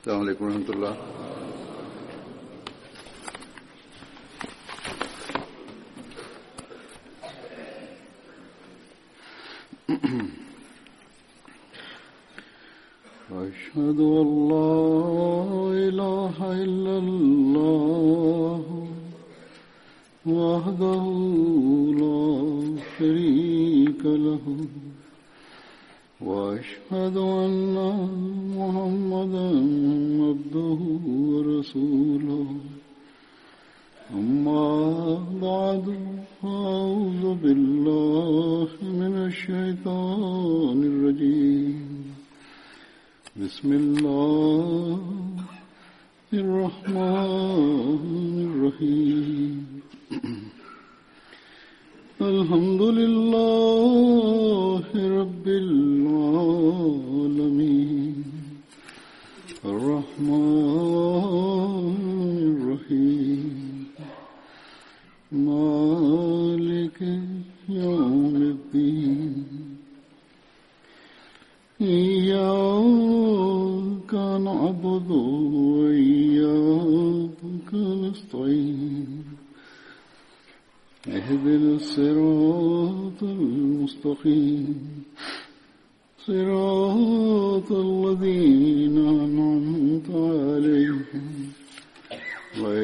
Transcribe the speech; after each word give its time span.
السلام 0.00 0.20
عليكم 0.20 0.44
ورحمة 0.44 0.68
الله 0.74 0.92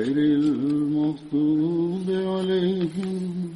غير 0.01 0.17
المغضوب 0.19 2.11
عليهم 2.27 3.55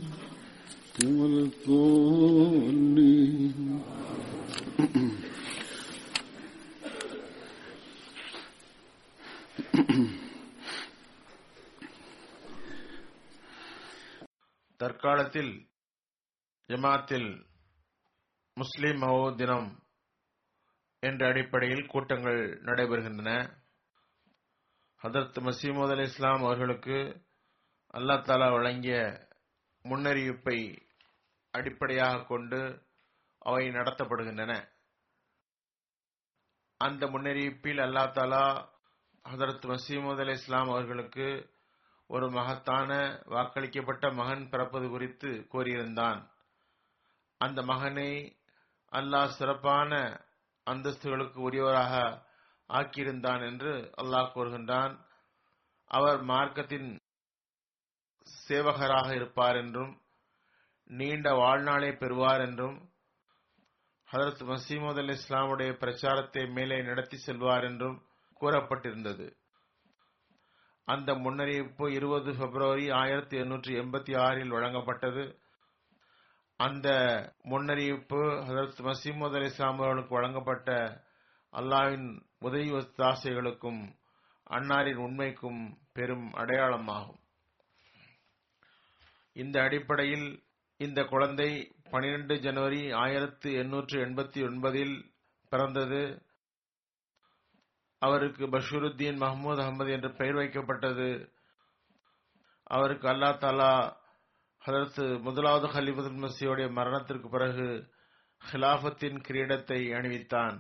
ولا 1.07 1.43
الضالين 1.43 3.11
தற்காலத்தில் 14.81 15.71
ஜமாத்தில் 16.69 17.47
முஸ்லிம் 18.57 19.03
மஹோ 19.03 19.37
தினம் 19.37 19.83
என்ற 21.03 21.29
அடிப்படையில் 21.29 21.87
கூட்டங்கள் 21.87 22.61
நடைபெறுகின்றன 22.65 23.54
ஹதரத் 25.06 25.40
மசீமது 25.40 25.92
அலி 25.92 26.02
இஸ்லாம் 26.02 26.44
அவர்களுக்கு 26.44 27.28
அல்லா 27.94 28.16
தாலா 28.22 28.52
வழங்கிய 28.52 28.96
முன்னறிவிப்பை 29.86 30.88
அடிப்படையாக 31.52 32.24
கொண்டு 32.24 32.88
அவை 33.40 33.70
நடத்தப்படுகின்றன. 33.70 34.54
அந்த 36.78 37.08
முன்னறிவிப்பில் 37.08 37.78
அல்லா 37.78 38.04
தாலா 38.12 38.46
ஹதரத் 39.26 39.68
மசீமது 39.68 40.20
அலி 40.20 40.32
இஸ்லாம் 40.32 40.70
அவர்களுக்கு 40.70 41.54
ஒரு 42.08 42.32
மகத்தான 42.32 43.22
வாக்களிக்கப்பட்ட 43.26 44.14
மகன் 44.14 44.50
பிறப்பது 44.50 44.90
குறித்து 44.90 45.48
கூறியிருந்தான். 45.52 46.20
அந்த 47.38 47.62
மகனை 47.62 48.42
அல்லாஹ் 48.92 49.28
சிறப்பான 49.28 49.92
அந்தஸ்துகளுக்கு 50.68 51.38
உரியவராக 51.38 52.24
ஆக்கியிருந்தான் 52.70 53.44
என்று 53.50 53.72
அல்லாஹ் 54.02 54.34
கூறுகின்றான். 54.36 54.94
அவர் 55.92 56.22
மார்க்கத்தின் 56.24 56.90
சேவகராக 58.48 59.16
இருப்பார் 59.16 59.56
என்றும் 59.56 60.02
நீண்ட 60.90 61.34
வாழ்நாளை 61.34 61.92
பெறுவார் 61.92 62.42
என்றும் 62.42 62.94
ஹதரத் 64.12 64.44
மசீமது 64.44 65.00
அலி 65.00 65.14
இஸ்லாமுடைய 65.14 65.72
பிரச்சாரத்தை 65.74 66.48
மேலே 66.48 66.82
நடத்தி 66.82 67.18
செல்வார் 67.18 67.64
என்றும் 67.64 68.04
கூறப்பட்டிருந்தது. 68.42 69.28
அந்த 70.88 71.14
முன்னறிவிப்பு 71.16 71.86
இருபது 71.92 72.32
பிப்ரவரி 72.36 72.90
ஆயிரத்தி 72.90 73.38
எண்ணூற்றி 73.38 73.72
எண்பத்தி 73.82 74.14
ஆறில் 74.20 74.52
வழங்கப்பட்டது. 74.52 75.24
அந்த 76.60 76.88
முன்னறிவிப்பு 77.44 78.20
ஹதரத் 78.48 78.84
மசீமது 78.90 79.36
அலி 79.36 79.46
இஸ்லாம் 79.46 79.80
அவர்களுக்கு 79.80 80.14
வழங்கப்பட்ட 80.16 80.70
அல்லாவின் 81.54 82.08
உதவி 82.46 82.72
தாசைகளுக்கும் 82.72 83.82
அன்னாரின் 84.50 85.02
உண்மைக்கும் 85.06 85.62
பெரும் 85.94 86.28
அடையாளமாகும். 86.34 87.22
இந்த 89.34 89.56
அடிப்படையில் 89.62 90.28
இந்த 90.78 91.04
குழந்தை 91.04 91.50
பனிரெண்டு 91.90 92.40
ஜனவரி 92.40 92.92
ஆயிரத்து 92.92 93.54
எண்ணூற்று 93.54 94.06
எண்பத்தி 94.06 94.42
ஒன்பதில் 94.50 94.96
பிறந்தது. 95.50 96.02
அவருக்கு 98.00 98.46
பஷீருத்தீன் 98.46 99.22
மஹமூத் 99.22 99.62
அகமது 99.64 99.92
என்று 99.92 100.16
பெயர் 100.16 100.36
வைக்கப்பட்டது. 100.36 101.10
அவருக்கு 102.64 103.08
அல்லா 103.08 103.32
தாலா 103.44 103.74
ஹதரத்து 104.66 105.22
முதலாவது 105.22 105.68
ஹலிபுல் 105.68 106.24
மசியோடைய 106.24 106.72
மரணத்திற்கு 106.72 107.30
பிறகு 107.30 107.68
ஹிலாஃபத்தின் 108.52 109.20
கிரீடத்தை 109.28 109.80
அணிவித்தான். 109.98 110.58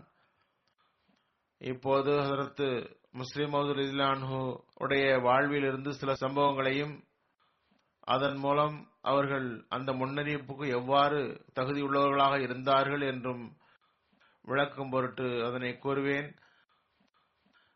இப்போது 1.57 2.11
ஹசரத்து 2.11 2.95
முஸ்லிம் 3.11 3.53
இஸ்லான்ஹு 3.53 4.61
உடைய 4.75 5.17
வாழ்வில் 5.17 5.63
இருந்து 5.63 5.93
சில 5.93 6.13
சம்பவங்களையும் 6.13 7.03
அதன் 7.99 8.37
மூலம் 8.37 8.91
அவர்கள் 9.01 9.65
அந்த 9.69 9.91
முன்னறிவிப்புக்கு 9.91 10.67
எவ்வாறு 10.67 11.45
தகுதியுள்ளவர்களாக 11.55 12.41
இருந்தார்கள் 12.41 13.01
என்றும் 13.01 13.57
விளக்கும் 14.43 14.89
பொருட்டு 14.89 15.45
அதனை 15.45 15.79
கூறுவேன். 15.83 16.35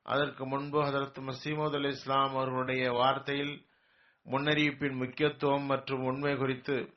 அதற்கு 0.03 0.45
முன்பு 0.45 0.81
ஹதரத் 0.81 1.19
மசீமது 1.19 1.75
அலி 1.75 1.87
இஸ்லாம் 1.87 2.29
அவர்களுடைய 2.29 2.91
வார்த்தையில் 2.91 3.67
முன்னறிவிப்பின் 4.25 4.95
முக்கியத்துவம் 4.95 5.63
மற்றும் 5.63 6.03
உண்மை 6.03 6.37
குறித்து 6.37 6.93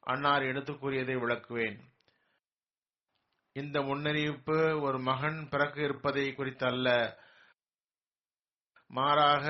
அன்னார் 0.00 0.42
எடுத்து 0.42 0.78
கூறியதை 0.78 1.16
விளக்குவேன். 1.16 1.78
இந்த 3.58 3.80
முன்னறிவிப்பு 3.80 4.80
ஒரு 4.80 4.98
மகன் 4.98 5.48
பிறக்க 5.48 5.82
இருப்பதை 5.82 6.34
குறித்து 6.34 6.66
அல்ல 6.66 7.18
மாறாக 8.86 9.46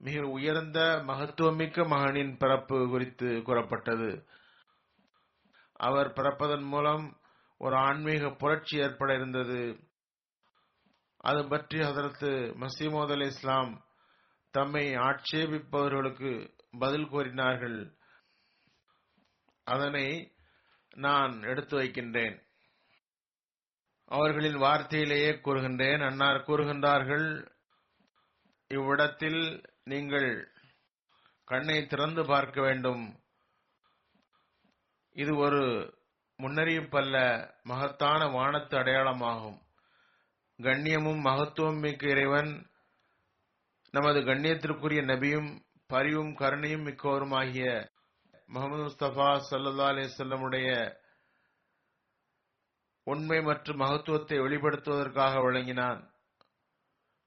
மிக 0.00 0.28
உயர்ந்த 0.28 1.02
மகத்துவமிக்க 1.06 1.86
மகனின் 1.88 2.36
பிறப்பு 2.36 2.88
குறித்து 2.88 3.42
கூறப்பட்டது. 3.42 4.10
அவர் 5.72 6.12
பிறப்பதன் 6.12 6.64
மூலம் 6.64 7.20
ஒரு 7.58 7.76
ஆன்மீக 7.76 8.30
புரட்சி 8.30 8.78
ஏற்பட 8.78 9.14
இருந்தது. 9.14 9.62
அது 11.20 11.48
பற்றி 11.48 11.78
அதற்கு 11.82 12.30
மசீமோத் 12.60 13.12
அலி 13.12 13.26
இஸ்லாம் 13.26 13.72
தம்மை 14.50 14.84
ஆட்சேபிப்பவர்களுக்கு 14.96 16.30
பதில் 16.78 17.08
கூறினார்கள். 17.08 17.78
அதனை 19.66 20.06
நான் 20.96 21.34
எடுத்து 21.42 21.76
வைக்கின்றேன். 21.76 22.36
அவர்களின் 24.08 24.58
வார்த்தையிலேயே 24.58 25.32
கூறுகின்றேன். 25.44 26.02
அன்னார் 26.06 26.46
கூறுகின்றார்கள் 26.46 27.26
இவ்விடத்தில் 28.70 29.42
நீங்கள் 29.84 30.30
கண்ணை 31.44 31.86
திறந்து 31.86 32.22
பார்க்க 32.26 32.60
வேண்டும். 32.60 33.04
இது 35.16 35.36
ஒரு 35.36 35.62
முன்னறிவிப்பல்ல 36.38 37.16
மகத்தான 37.62 38.20
வானத்து 38.26 38.74
அடையாளமாகும். 38.78 39.58
கண்ணியமும் 40.58 41.20
மகத்துவம் 41.20 41.80
மிக்க 41.80 42.06
இறைவன் 42.08 42.50
நமது 43.94 44.20
கண்ணியத்திற்குரிய 44.20 45.02
நபியும் 45.10 45.50
பரிவும் 45.86 46.32
கருணையும் 46.36 46.86
மிக்கவருமாகிய 46.86 47.68
முகமது 48.50 48.82
முஸ்தபா 48.82 49.28
சல்லா 49.50 49.86
அலிசல்லமுடைய 49.92 50.68
உண்மை 53.10 53.40
மற்றும் 53.42 53.76
மகத்துவத்தை 53.76 54.38
வெளிப்படுத்துவதற்காக 54.38 55.34
வழங்கினான். 55.42 56.00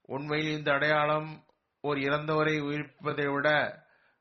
உண்மையில் 0.06 0.56
இந்த 0.58 0.72
அடையாளம் 0.72 1.44
ஒரு 1.80 2.00
இறந்தவரை 2.00 2.56
உயிர்ப்பதை 2.62 3.34
விட 3.34 3.48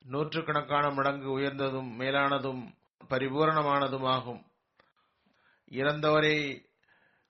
நூற்றுக்கணக்கான 0.06 0.90
மடங்கு 0.90 1.30
உயர்ந்ததும் 1.31 2.00
மேலானதும் 2.00 2.63
பரிபூரணமானதுமாகும் 3.10 4.42
இறந்தவரை 5.72 6.38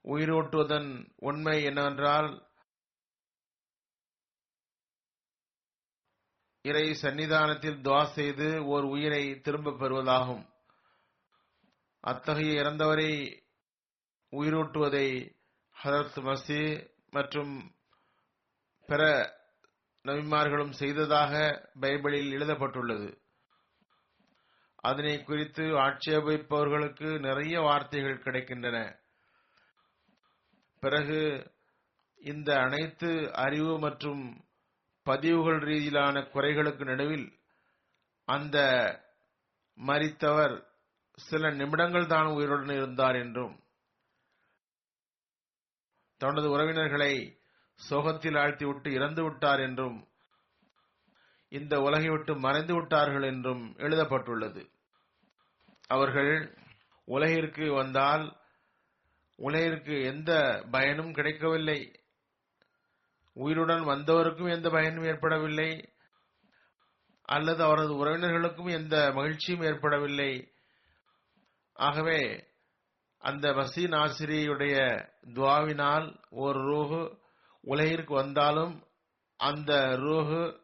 உயிரூட்டுவதன் 0.04 0.90
உண்மை 1.16 1.64
என்னவென்றால் 1.64 2.30
இறை 6.62 6.88
சன்னிதானத்தில் 7.02 7.82
துவா 7.82 8.04
செய்து 8.04 8.66
ஓர் 8.66 8.84
உயிரை 8.84 9.40
திரும்பப் 9.40 9.80
பெறுவதாகும். 9.84 10.44
அத்தகைய 12.00 12.62
இறந்தவரை 12.62 13.41
உயிரூட்டுவதை 14.32 15.36
ஹதரத் 15.84 16.20
மசி 16.22 16.90
மற்றும் 17.10 17.72
பிற 18.86 19.32
நபிமார்களும் 20.04 20.72
செய்ததாக 20.72 21.62
பைபிளில் 21.80 22.32
எழுதப்பட்டுள்ளது. 22.32 23.22
அதனை 24.76 25.24
குறித்து 25.24 25.64
ஆட்சேபிப்பவர்களுக்கு 25.64 27.20
நிறைய 27.20 27.60
வார்த்தைகள் 27.60 28.24
கிடைக்கின்றன. 28.24 29.00
பிறகு 30.80 31.52
இந்த 32.18 32.60
அனைத்து 32.60 33.34
அறிவு 33.34 33.80
மற்றும் 33.80 34.44
பதிவுகள் 35.04 35.58
ரீதியிலான 35.58 36.22
குறைகளுக்கு 36.34 36.84
நடுவில் 36.86 37.40
அந்த 38.26 38.58
மறித்தவர் 39.78 40.64
சில 41.16 41.50
நிமிடங்கள் 41.50 42.06
தான் 42.06 42.26
உயிருடன் 42.26 42.76
இருந்தார் 42.76 43.16
என்றும் 43.16 43.61
தனது 46.22 46.48
உறவினர்களை 46.50 47.14
சோகத்தில் 47.90 48.34
ஆழ்த்திவிட்டு 48.34 48.90
இறந்து 48.92 49.24
விட்டார் 49.24 49.60
என்றும் 49.60 49.98
இந்த 51.50 51.82
உலகை 51.82 52.10
விட்டு 52.10 52.34
மறைந்து 52.40 52.74
விட்டார்கள் 52.74 53.22
என்றும் 53.22 53.64
எழுதப்பட்டுள்ளது. 53.78 54.62
அவர்கள் 55.88 56.58
உலகிற்கு 57.06 57.74
வந்தால் 57.74 58.26
உலகிற்கு 59.36 59.96
எந்த 60.04 60.32
பயனும் 60.72 61.14
கிடைக்கவில்லை. 61.14 61.80
உயிருடன் 63.34 63.84
வந்தவருக்கும் 63.88 64.50
எந்த 64.50 64.70
பயனும் 64.70 65.04
ஏற்படவில்லை. 65.04 65.72
அல்லது 67.22 67.64
அவரது 67.64 67.94
உறவினர்களுக்கும் 68.06 68.72
எந்த 68.72 69.12
மகிழ்ச்சியும் 69.14 69.62
ஏற்படவில்லை. 69.62 70.32
ஆகவே 71.74 72.22
அந்த 73.22 73.50
மசீன் 73.50 73.96
ஆசிரியுடைய 73.96 75.08
துவாவினால் 75.34 76.20
ஒரு 76.30 76.60
ரூஹு 76.60 77.20
உலகிற்கு 77.62 78.14
வந்தாலும் 78.14 78.84
அந்த 79.38 79.74
ரூஹு 79.98 80.60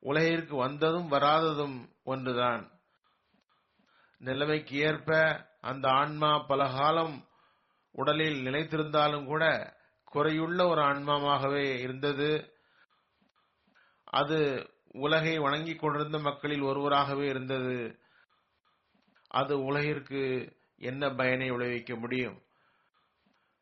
உலகிற்கு 0.00 0.56
வந்ததும் 0.56 1.10
வராததும் 1.10 1.88
ஒன்றுதான். 2.04 2.70
நிலைமைக்கு 4.18 4.76
ஏற்ப 4.76 5.40
அந்த 5.60 5.88
ஆன்மா 5.88 6.38
பல 6.38 6.68
காலம் 6.68 7.28
உடலில் 7.92 8.46
நிலைத்திருந்தாலும் 8.46 9.24
கூட 9.24 9.74
குறையுள்ள 10.14 10.68
ஒரு 10.68 10.82
ஆன்மாவாகவே 10.82 11.78
இருந்தது. 11.78 12.52
அது 14.04 14.70
உலகை 14.92 15.38
வணங்கிக் 15.38 15.78
கொண்டிருந்த 15.78 16.18
மக்களில் 16.18 16.60
ஒருவராகவே 16.60 17.26
இருந்தது. 17.28 17.98
அது 19.28 19.64
உலகிற்கு 19.64 20.55
என்ன 20.78 21.10
பயனை 21.10 21.50
விளைவிக்க 21.50 21.96
முடியும்? 21.96 22.42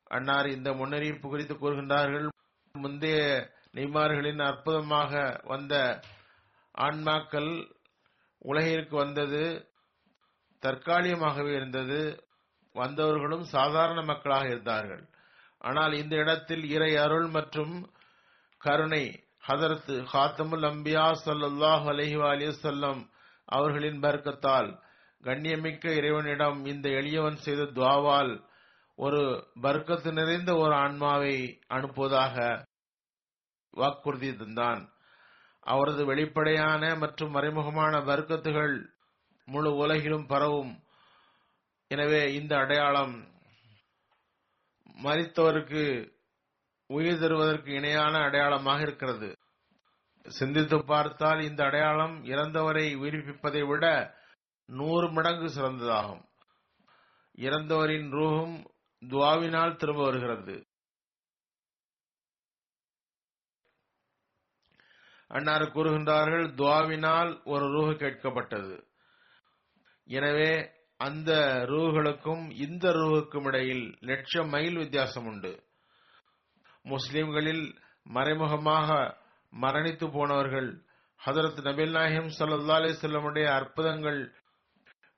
அன்னார் 0.05 0.49
இந்த 0.49 0.73
முன்னறிவிப்பு 0.73 1.29
குறித்து 1.29 1.55
கூறுகின்றார்கள். 1.55 2.29
முந்தைய 2.73 3.51
நெய்மார்களின் 3.75 4.45
அற்புதமாக 4.45 5.41
வந்த 5.45 6.01
ஆன்மாக்கள் 6.79 7.77
உலகிற்கு 8.39 8.97
வந்தது 8.97 9.71
தற்காலிகமாகவே 10.63 11.55
இருந்தது. 11.55 12.27
வந்தவர்களும் 12.75 13.43
சாதாரண 13.43 14.03
மக்களாக 14.03 14.47
இருந்தார்கள். 14.47 15.09
ஆனால் 15.59 15.93
இந்த 15.93 16.17
இடத்தில் 16.17 16.71
இறை 16.71 16.97
அருள் 16.97 17.27
மற்றும் 17.27 17.93
கருணை 18.59 19.25
ஹதரத் 19.49 20.05
ஹாத்தமுல் 20.13 20.67
அம்பியா 20.71 21.13
சல்லாஹ் 21.25 21.85
அலஹி 21.93 22.17
அலிசல்லம் 22.23 23.11
அவர்களின் 23.45 24.01
பர்க்கத்தால் 24.01 24.83
கண்ணியமிக்க 25.25 25.85
இறைவனிடம் 25.99 26.59
இந்த 26.73 26.87
எளியவன் 27.01 27.39
செய்த 27.45 27.63
துவாவால் 27.77 28.33
ஒரு 28.99 29.21
பர்க்கத்து 29.63 30.11
நிறைந்த 30.13 30.51
ஒரு 30.55 30.75
ஆன்மாவை 30.75 31.35
அனுப்புவதாக 31.69 32.37
வாக்குறுதி 33.75 34.31
தந்தான். 34.31 34.83
அவரது 35.67 36.03
வெளிப்படையான 36.05 36.83
மற்றும் 36.95 37.35
மறைமுகமான 37.37 37.95
வர்க்கத்துகள் 38.11 38.75
முழு 39.49 39.71
உலகிலும் 39.77 40.27
பரவும். 40.27 40.75
எனவே 41.91 42.21
இந்த 42.35 42.53
அடையாளம் 42.57 43.15
மறித்தவருக்கு 45.03 45.85
உயிர் 46.91 47.21
தருவதற்கு 47.21 47.71
இணையான 47.73 48.15
அடையாளமாக 48.19 48.81
இருக்கிறது. 48.81 49.31
சிந்தித்து 50.27 50.79
பார்த்தால் 50.85 51.41
இந்த 51.41 51.61
அடையாளம் 51.65 52.15
இறந்தவரை 52.25 52.87
உயிர்ப்பிப்பதை 52.97 53.63
விட 53.67 53.87
நூறு 54.67 55.11
மடங்கு 55.11 55.47
சிறந்ததாகும். 55.47 56.25
இறந்தவரின் 57.37 58.09
ரூஹும் 58.13 58.65
துவாவினால் 59.09 59.77
திரும்ப 59.77 60.05
வருகிறது. 60.05 60.67
அன்னார் 65.27 65.63
கூறுகின்றார்கள் 65.63 66.47
துவாவினால் 66.55 67.41
ஒரு 67.45 67.67
ரூஹு 67.67 67.95
கேட்கப்பட்டது. 67.95 68.89
எனவே 70.05 70.71
அந்த 70.97 71.31
ரூகளுக்கும் 71.67 72.51
இந்த 72.51 72.93
ரூஹுக்கும் 72.93 73.45
இடையில் 73.45 73.97
லட்சம் 74.01 74.49
மைல் 74.49 74.77
வித்தியாசம் 74.77 75.27
உண்டு. 75.27 75.65
முஸ்லிம்களில் 76.83 77.79
மறைமுகமாக 78.03 79.19
மரணித்து 79.53 80.13
போனவர்கள் 80.13 80.85
ஹதரத் 81.27 81.61
நபில் 81.69 81.91
நாயகம் 81.91 82.31
சல்லா 82.39 82.77
அலிசல்லமுடைய 82.79 83.45
அற்புதங்கள் 83.55 84.35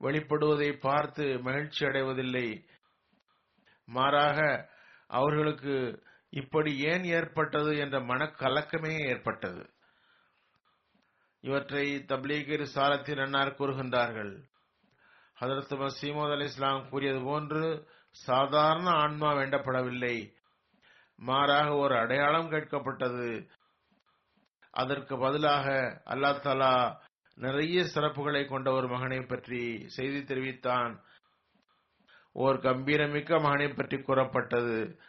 வெளிப்படுவதை 0.01 0.79
பார்த்து 0.79 1.39
மகிழ்ச்சி 1.39 1.87
அடைவதில்லை 1.87 2.65
மாறாக 3.85 4.69
அவர்களுக்கு 5.07 6.03
இப்படி 6.31 6.79
ஏன் 6.79 7.05
ஏற்பட்டது 7.05 7.79
என்ற 7.79 7.99
மனக்கலக்கமே 8.01 9.09
ஏற்பட்டது. 9.09 9.71
இவற்றை 11.41 12.05
தப்லீகர் 12.09 12.63
சாரத்தின் 12.63 13.19
அன்னார் 13.19 13.55
கூறுகின்றார்கள். 13.55 14.43
ஹதரத் 15.41 15.77
மசீமது 15.77 16.33
அலி 16.33 16.45
இஸ்லாம் 16.45 16.89
கூறியது 16.89 17.21
போன்று 17.23 17.89
சாதாரண 18.11 18.91
ஆன்மா 18.91 19.33
வேண்டப்படவில்லை. 19.33 20.33
மாறாக 21.17 21.75
ஒரு 21.75 21.99
அடையாளம் 21.99 22.51
கேட்கப்பட்டது. 22.51 23.49
அதற்கு 24.71 25.19
பதிலாக 25.19 26.01
அல்லா 26.07 26.41
தலா 26.41 27.03
நிறைய 27.37 27.83
சிறப்புகளை 27.95 28.49
கொண்ட 28.49 28.73
ஒரு 28.73 28.89
மகனை 28.89 29.21
பற்றி 29.21 29.89
செய்தி 29.89 30.25
தெரிவித்தான். 30.25 31.01
ஓர் 32.33 32.57
கம்பீரமிக்க 32.57 33.43
மகனை 33.43 33.69
பற்றி 33.69 34.03
கூறப்பட்டது. 34.03 35.01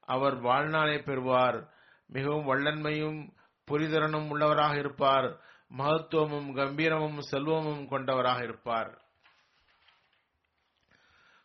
அவர் 0.00 0.36
வாழ்நாளை 0.40 0.98
பெறுவார். 0.98 1.72
மிகவும் 2.06 2.46
வல்லன்மையும் 2.46 3.30
புரிதரனும் 3.70 4.28
உள்ளவராக 4.28 4.78
இருப்பார். 4.78 5.40
மகத்துவமும் 5.76 6.56
கம்பீரமும் 6.56 7.18
செல்வமும் 7.18 7.88
கொண்டவராக 7.88 8.42
இருப்பார். 8.42 9.00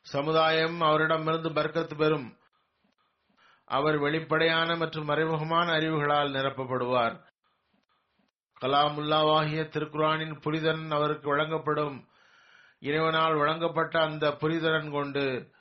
சமுதாயம் 0.01 0.81
அவரிடமிருந்து 0.81 1.49
பர்க்கத்து 1.49 1.97
பெறும். 1.97 2.37
அவர் 3.65 3.97
வெளிப்படையான 3.97 4.75
மற்றும் 4.75 5.09
மறைமுகமான 5.09 5.67
அறிவுகளால் 5.71 6.31
நிரப்பப்படுவார். 6.31 7.17
கலாமுல்லாவாகிய 8.61 9.63
திருக்குரானின் 9.69 10.39
புரிதரன் 10.41 10.89
அவருக்கு 10.89 11.29
வழங்கப்படும். 11.29 12.07
இறைவனால் 12.79 13.35
வழங்கப்பட்ட 13.35 13.99
அந்த 13.99 14.29
புரிதரன் 14.29 14.91
கொண்டு 14.91 15.51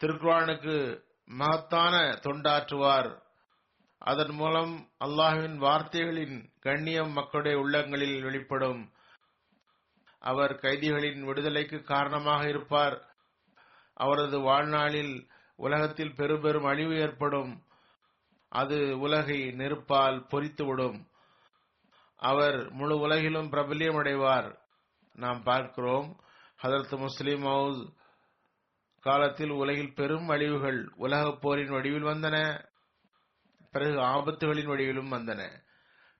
திருக்குரானுக்கு 0.00 1.02
மகத்தான 1.26 1.96
தொண்டாற்றுவார். 1.98 3.22
அதன் 3.98 4.30
மூலம் 4.30 4.90
அல்லாஹுவின் 5.04 5.56
வார்த்தைகளின் 5.56 6.52
கண்ணியம் 6.60 7.12
மக்களுடைய 7.12 7.58
உள்ளங்களில் 7.58 8.22
வெளிப்படும். 8.22 8.92
அவர் 10.18 10.54
கைதிகளின் 10.54 11.20
விடுதலைக்கு 11.20 11.82
காரணமாக 11.82 12.48
இருப்பார். 12.48 13.14
அவரது 13.94 14.40
வாழ்நாளில் 14.40 15.28
உலகத்தில் 15.56 16.14
பெருபெரும் 16.14 16.64
அழிவு 16.64 16.96
ஏற்படும். 16.96 17.62
அது 18.48 18.98
உலகை 18.98 19.40
நெருப்பால் 19.48 20.26
பொறித்துவிடும். 20.30 21.09
அவர் 22.20 22.70
முழு 22.70 22.98
உலகிலும் 22.98 23.48
பிரபல்யம் 23.48 23.96
அடைவார் 23.96 24.58
நாம் 25.16 25.42
பார்க்கிறோம் 25.42 26.20
ஹதரத் 26.62 26.96
முஸ்லிம் 26.96 27.42
ஹவுஸ் 27.42 27.92
காலத்தில் 29.00 29.50
உலகில் 29.50 29.94
பெரும் 29.94 30.28
அழிவுகள் 30.28 30.92
உலகப் 30.96 31.40
போரின் 31.40 31.70
வடிவில் 31.70 32.04
வந்தன 32.04 32.68
பிறகு 33.72 33.96
ஆபத்துகளின் 33.96 34.68
வடிவிலும் 34.68 35.12
வந்தன. 35.12 35.42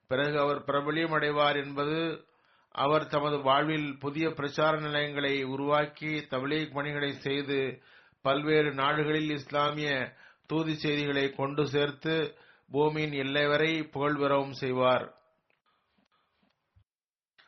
பிறகு 0.07 0.41
அவர் 0.41 0.65
பிரபலியம் 0.65 1.15
அடைவார் 1.17 1.65
என்பது 1.65 2.25
அவர் 2.73 3.07
தமது 3.07 3.43
வாழ்வில் 3.43 3.99
புதிய 3.99 4.31
பிரச்சார 4.31 4.81
நிலையங்களை 4.81 5.45
உருவாக்கி 5.45 6.27
தபிலீக் 6.31 6.73
பணிகளை 6.73 7.13
செய்து 7.13 7.83
பல்வேறு 8.23 8.75
நாடுகளில் 8.75 9.31
இஸ்லாமிய 9.31 10.17
தூதி 10.47 10.75
செய்திகளை 10.75 11.33
கொண்டு 11.33 11.67
சேர்த்து 11.67 12.37
பூமியின் 12.71 13.13
எல்லை 13.13 13.47
வரை 13.47 13.83
புகழ் 13.83 14.17
பெறவும் 14.17 14.53
செய்வார். 14.53 15.20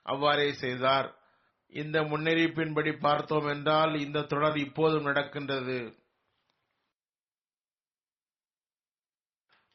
அவ்வாறே 0.03 0.53
செய்தார். 0.53 1.21
இந்த 1.69 2.01
முன்னறிவிப்பின்படி 2.03 2.99
பார்த்தோம் 3.01 3.47
என்றால் 3.47 3.95
இந்த 3.95 4.23
தொடர் 4.23 4.57
இப்போதும் 4.57 5.03
நடக்கின்றது. 5.03 6.01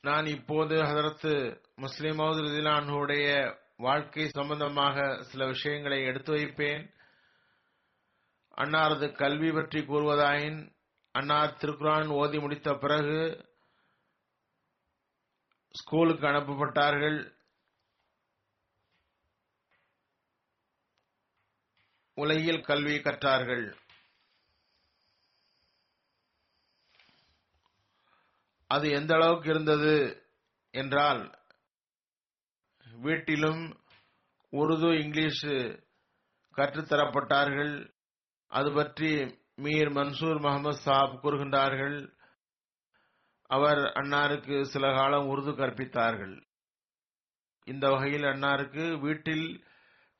நான் 0.02 0.26
இப்போது 0.26 0.76
ஹதரத்து 0.76 1.62
முஸ்லிம் 1.76 2.20
ரதிலானுடைய 2.20 3.56
வாழ்க்கை 3.78 4.30
சம்பந்தமாக 4.30 5.24
சில 5.24 5.46
விஷயங்களை 5.46 6.04
எடுத்து 6.04 6.32
வைப்பேன். 6.32 6.96
அன்னாரது 8.58 9.12
கல்வி 9.12 9.52
பற்றி 9.52 9.80
கூறுவதாயின் 9.80 10.76
அன்னார் 11.12 11.58
திருக்குரான் 11.62 12.08
ஓதி 12.08 12.40
முடித்த 12.40 12.74
பிறகு 12.74 13.20
ஸ்கூலுக்கு 15.70 16.28
அனுப்பப்பட்டார்கள். 16.28 17.37
உலகில் 22.18 22.62
கல்வி 22.62 22.96
கற்றார்கள். 22.98 23.66
அது 28.68 28.86
எந்த 28.90 29.12
அளவுக்கு 29.16 29.50
இருந்தது 29.50 29.94
என்றால் 30.74 31.22
வீட்டிலும் 32.92 33.64
உருது 34.52 34.90
இங்கிலீஷ் 35.00 35.46
கற்றுத்தரப்பட்டார்கள். 36.58 37.74
அது 38.52 38.70
பற்றி 38.72 39.12
மீர் 39.64 39.92
மன்சூர் 39.98 40.40
முகமது 40.42 40.78
சாப் 40.78 41.16
கூறுகின்றார்கள். 41.24 41.98
அவர் 43.50 43.82
அன்னாருக்கு 44.00 44.56
சில 44.64 44.86
காலம் 44.94 45.28
உருது 45.28 45.52
கற்பித்தார்கள். 45.52 46.36
இந்த 47.66 47.90
வகையில் 47.90 48.24
அன்னாருக்கு 48.24 48.86
வீட்டில் 49.00 49.48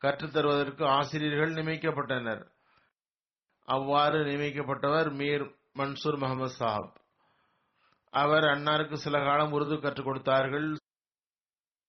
கற்றுத்தருவதற்கு 0.02 0.86
ஆசிரியர்கள் 0.86 1.54
நியமிக்கப்பட்டனர். 1.54 2.52
அவ்வாறு 3.66 4.26
நியமிக்கப்பட்டவர் 4.26 5.10
மீர் 5.14 5.56
மன்சூர் 5.76 6.18
முகமது 6.18 6.54
சாஹப். 6.60 6.96
அவர் 8.10 8.44
அன்னாருக்கு 8.44 8.94
சில 8.94 9.20
காலம் 9.20 9.52
உருது 9.52 9.82
கற்றுக் 9.82 10.06
கொடுத்தார்கள். 10.06 10.76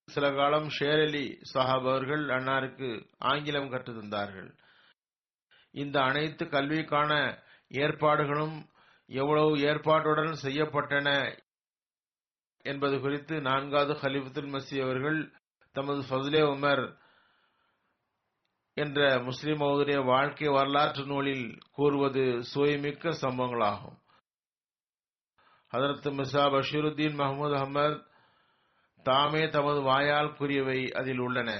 சில 0.04 0.32
காலம் 0.32 0.68
ஷேர் 0.78 1.06
அலி 1.06 1.38
சாஹாப் 1.54 1.88
அவர்கள் 1.88 2.24
அன்னாருக்கு 2.26 3.10
ஆங்கிலம் 3.18 3.70
கற்று 3.70 3.92
தந்தார்கள். 3.92 4.58
இந்த 5.70 6.00
அனைத்து 6.00 6.44
கல்விக்கான 6.44 7.38
ஏற்பாடுகளும் 7.68 8.68
எவ்வளவு 9.06 9.56
ஏற்பாட்டுடன் 9.56 10.34
செய்யப்பட்டன 10.42 11.38
என்பது 12.62 13.00
குறித்து 13.00 13.40
நான்காவது 13.40 13.92
ஹலிஃபத்துல் 13.92 14.50
மசி 14.54 14.82
அவர்கள் 14.82 15.32
தமது 15.72 16.00
ஃபஸ்லே 16.00 16.42
உமர் 16.54 16.98
என்ற 18.78 19.20
முஸ்லிம் 19.22 19.60
மௌதுடைய 19.60 20.04
வாழ்க்கை 20.04 20.48
வரலாற்று 20.48 21.04
நூலில் 21.04 21.46
கூறுவது 21.72 22.24
சுயமிக்க 22.42 23.10
சம்பவங்களாகும். 23.10 23.98
அதற்கு 25.72 26.10
மிசா 26.10 26.44
பஷீருத்தீன் 26.54 27.18
மஹமூத் 27.20 27.56
அஹமத் 27.60 27.98
தாமே 29.02 29.48
தமது 29.48 29.80
வாயால் 29.80 30.36
கூறியவை 30.36 30.80
அதில் 30.92 31.18
உள்ளன. 31.18 31.50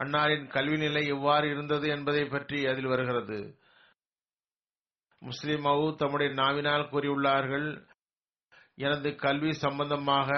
அன்னாரின் 0.00 0.46
கல்வி 0.48 0.76
நிலை 0.76 1.06
எவ்வாறு 1.06 1.46
இருந்தது 1.50 1.88
என்பதை 1.88 2.24
பற்றி 2.24 2.66
அதில் 2.66 2.86
வருகிறது. 2.86 3.38
முஸ்லிம் 5.18 5.64
மவு 5.64 5.84
தம்முடைய 5.96 6.32
நாவினால் 6.34 6.88
கூறியுள்ளார்கள் 6.90 7.68
எனது 8.74 9.14
கல்வி 9.14 9.52
சம்பந்தமாக 9.52 10.30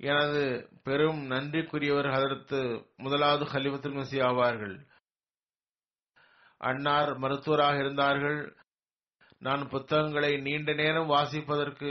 எனது 0.00 0.42
பெரும் 0.82 1.20
நன்றிக்குரியவர் 1.30 2.08
அதற்கு 2.10 2.60
முதலாவது 2.96 3.44
ஹலிஃபத்துல் 3.44 3.98
மசி 3.98 4.18
ஆவார்கள். 4.28 4.76
அன்னார் 6.60 7.18
மருத்துவராக 7.18 7.76
இருந்தார்கள். 7.78 8.40
நான் 9.38 9.68
புத்தகங்களை 9.68 10.32
நீண்ட 10.40 10.72
நேரம் 10.72 11.10
வாசிப்பதற்கு 11.10 11.90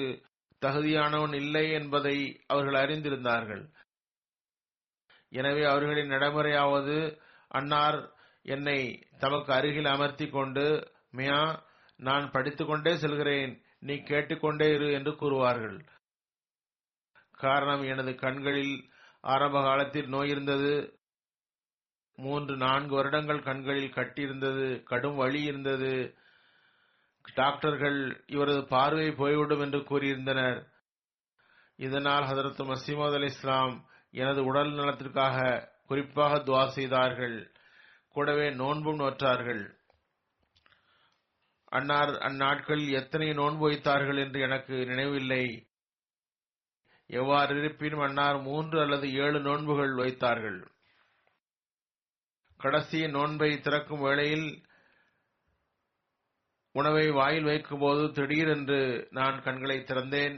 தகுதியானவன் 0.62 1.36
இல்லை 1.36 1.72
என்பதை 1.72 2.18
அவர்கள் 2.48 2.78
அறிந்திருந்தார்கள். 2.84 3.64
எனவே 5.32 5.64
அவர்களின் 5.64 6.12
நடைமுறையாவது 6.12 6.98
அன்னார் 7.48 8.00
என்னை 8.46 9.08
தமக்கு 9.20 9.54
அருகில் 9.54 9.86
அமர்த்தி 9.86 10.28
கொண்டு 10.30 10.66
மியா 11.12 11.42
நான் 12.00 12.32
படித்துக்கொண்டே 12.32 12.96
செல்கிறேன். 12.96 13.54
நீ 13.80 13.96
கேட்டுக்கொண்டே 14.04 14.68
இரு 14.74 14.92
என்று 14.92 15.12
கூறுவார்கள். 15.12 15.78
காரணம் 17.40 17.84
எனது 17.84 18.16
கண்களில் 18.16 18.90
ஆரம்ப 19.22 19.62
காலத்தில் 19.62 20.08
நோய் 20.08 20.30
இருந்தது 20.30 20.94
மூன்று 22.16 22.58
நான்கு 22.58 22.96
வருடங்கள் 22.96 23.42
கண்களில் 23.42 23.92
கட்டியிருந்தது. 23.92 24.84
கடும் 24.84 25.16
வலி 25.16 25.44
இருந்தது. 25.44 26.18
டாக்டர்கள் 27.36 28.24
இவரது 28.28 28.66
பார்வை 28.68 29.12
போய்விடும் 29.12 29.60
என்று 29.60 29.80
கூறியிருந்தனர். 29.80 30.66
இதனால் 31.76 32.24
ஹதரத் 32.24 32.74
மசீமது 32.74 33.14
அலி 33.14 33.26
இஸ்லாம் 33.26 33.88
எனது 34.12 34.44
உடல் 34.44 34.72
நலத்திற்காக 34.72 35.68
குறிப்பாக 35.88 36.36
துவா 36.36 36.68
செய்தார்கள். 36.68 37.52
கூடவே 38.10 38.50
நோன்பும் 38.50 39.00
நோற்றார்கள். 39.00 39.78
அன்னார் 41.66 42.10
அந்நாட்களில் 42.10 42.92
எத்தனை 42.92 43.34
நோன்பு 43.34 43.68
வைத்தார்கள் 43.68 44.18
என்று 44.18 44.40
எனக்கு 44.40 44.86
நினைவில்லை. 44.86 45.69
எவ்வாறு 47.10 47.54
இருப்பினும் 47.60 48.00
அன்னார் 48.00 48.42
மூன்று 48.42 48.78
அல்லது 48.82 49.08
ஏழு 49.14 49.40
நோன்புகள் 49.40 49.94
வைத்தார்கள். 49.96 50.60
கடைசி 52.60 53.00
நோன்பை 53.08 53.50
திறக்கும் 53.60 54.02
வேளையில் 54.02 54.48
உணவை 56.72 57.06
வாயில் 57.12 57.44
வைக்கும்போது 57.44 58.04
திடீரென்று 58.12 59.08
நான் 59.12 59.38
கண்களை 59.44 59.78
திறந்தேன். 59.80 60.36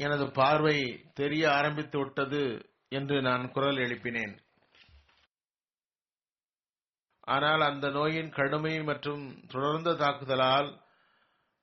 எனது 0.00 0.24
பார்வை 0.32 0.78
தெரிய 1.14 1.44
ஆரம்பித்து 1.52 1.98
விட்டது 1.98 2.42
என்று 2.88 3.16
நான் 3.22 3.44
குரல் 3.52 3.76
எழுப்பினேன். 3.76 4.34
ஆனால் 7.20 7.60
அந்த 7.60 7.86
நோயின் 7.90 8.30
கடுமை 8.30 8.74
மற்றும் 8.84 9.22
தொடர்ந்த 9.46 9.94
தாக்குதலால் 9.94 10.68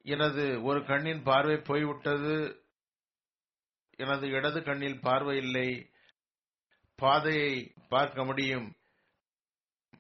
எனது 0.06 0.64
ஒரு 0.64 0.86
கண்ணின் 0.86 1.24
பார்வை 1.24 1.58
போய்விட்டது. 1.58 2.66
எனது 3.98 4.28
இடது 4.28 4.64
கண்ணில் 4.64 5.00
பார்வை 5.00 5.38
இல்லை. 5.38 5.90
பாதையை 6.96 7.74
பார்க்க 7.90 8.26
முடியும். 8.26 8.76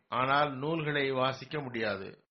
ஆனால் 0.08 0.58
நூல்களை 0.58 1.12
வாசிக்க 1.12 1.60
முடியாது. 1.60 2.24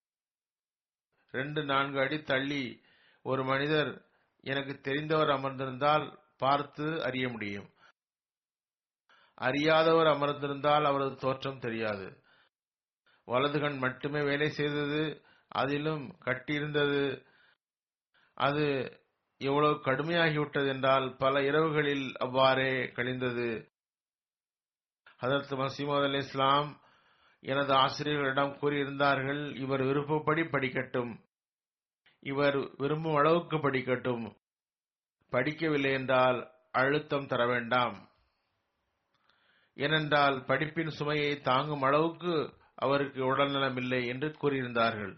ரெண்டு 1.30 1.64
நான்கு 1.64 2.00
அடி 2.00 2.22
தள்ளி 2.22 2.82
ஒரு 3.22 3.44
மனிதர் 3.44 4.04
எனக்கு 4.40 4.72
தெரிந்தவர் 4.72 5.30
அமர்ந்திருந்தால் 5.30 6.18
பார்த்து 6.36 7.04
அறிய 7.04 7.28
முடியும். 7.28 7.70
அறியாதவர் 9.34 10.06
அமர்ந்திருந்தால் 10.06 10.84
அவரது 10.84 11.16
தோற்றம் 11.16 11.58
தெரியாது. 11.58 12.22
வலது 13.24 13.60
கண் 13.60 13.78
மட்டுமே 13.78 14.22
வேலை 14.22 14.50
செய்தது. 14.50 15.22
அதிலும் 15.48 16.16
கட்டியிருந்தது. 16.24 17.30
அது 18.42 18.64
எவ்வளவு 19.40 19.74
கடுமையாகிவிட்டது 19.84 20.68
என்றால் 20.68 21.06
பல 21.16 21.40
இரவுகளில் 21.40 22.06
அவ்வாறே 22.16 22.72
கழிந்தது. 22.92 23.50
அதற்கு 25.16 25.54
மசீமது 25.56 26.04
அலி 26.04 26.16
இஸ்லாம் 26.16 26.70
எனது 27.42 27.72
ஆசிரியர்களிடம் 27.74 28.56
கூறியிருந்தார்கள் 28.60 29.42
இவர் 29.56 29.82
விருப்பப்படி 29.82 30.42
படிக்கட்டும். 30.42 31.12
இவர் 32.22 32.58
விரும்பும் 32.76 33.16
அளவுக்கு 33.16 33.56
படிக்கட்டும். 33.56 34.24
படிக்கவில்லை 35.32 35.92
என்றால் 35.92 36.38
அழுத்தம் 36.72 37.26
தர 37.26 37.42
வேண்டாம். 37.46 37.96
ஏனென்றால் 39.76 40.36
படிப்பின் 40.46 40.94
சுமையை 40.98 41.32
தாங்கும் 41.40 41.82
அளவுக்கு 41.82 42.34
அவருக்கு 42.74 43.20
உடல்நலம் 43.24 43.76
இல்லை 43.76 44.00
என்று 44.06 44.28
கூறியிருந்தார்கள். 44.40 45.14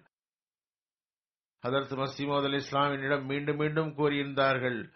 ஹதரத் 1.64 1.92
மசீமோத் 2.00 2.44
அலி 2.44 2.56
இஸ்லாமினிடம் 2.56 3.24
மீண்டும் 3.24 3.56
மீண்டும் 3.56 3.90
கூறியிருந்தார்கள். 3.96 4.92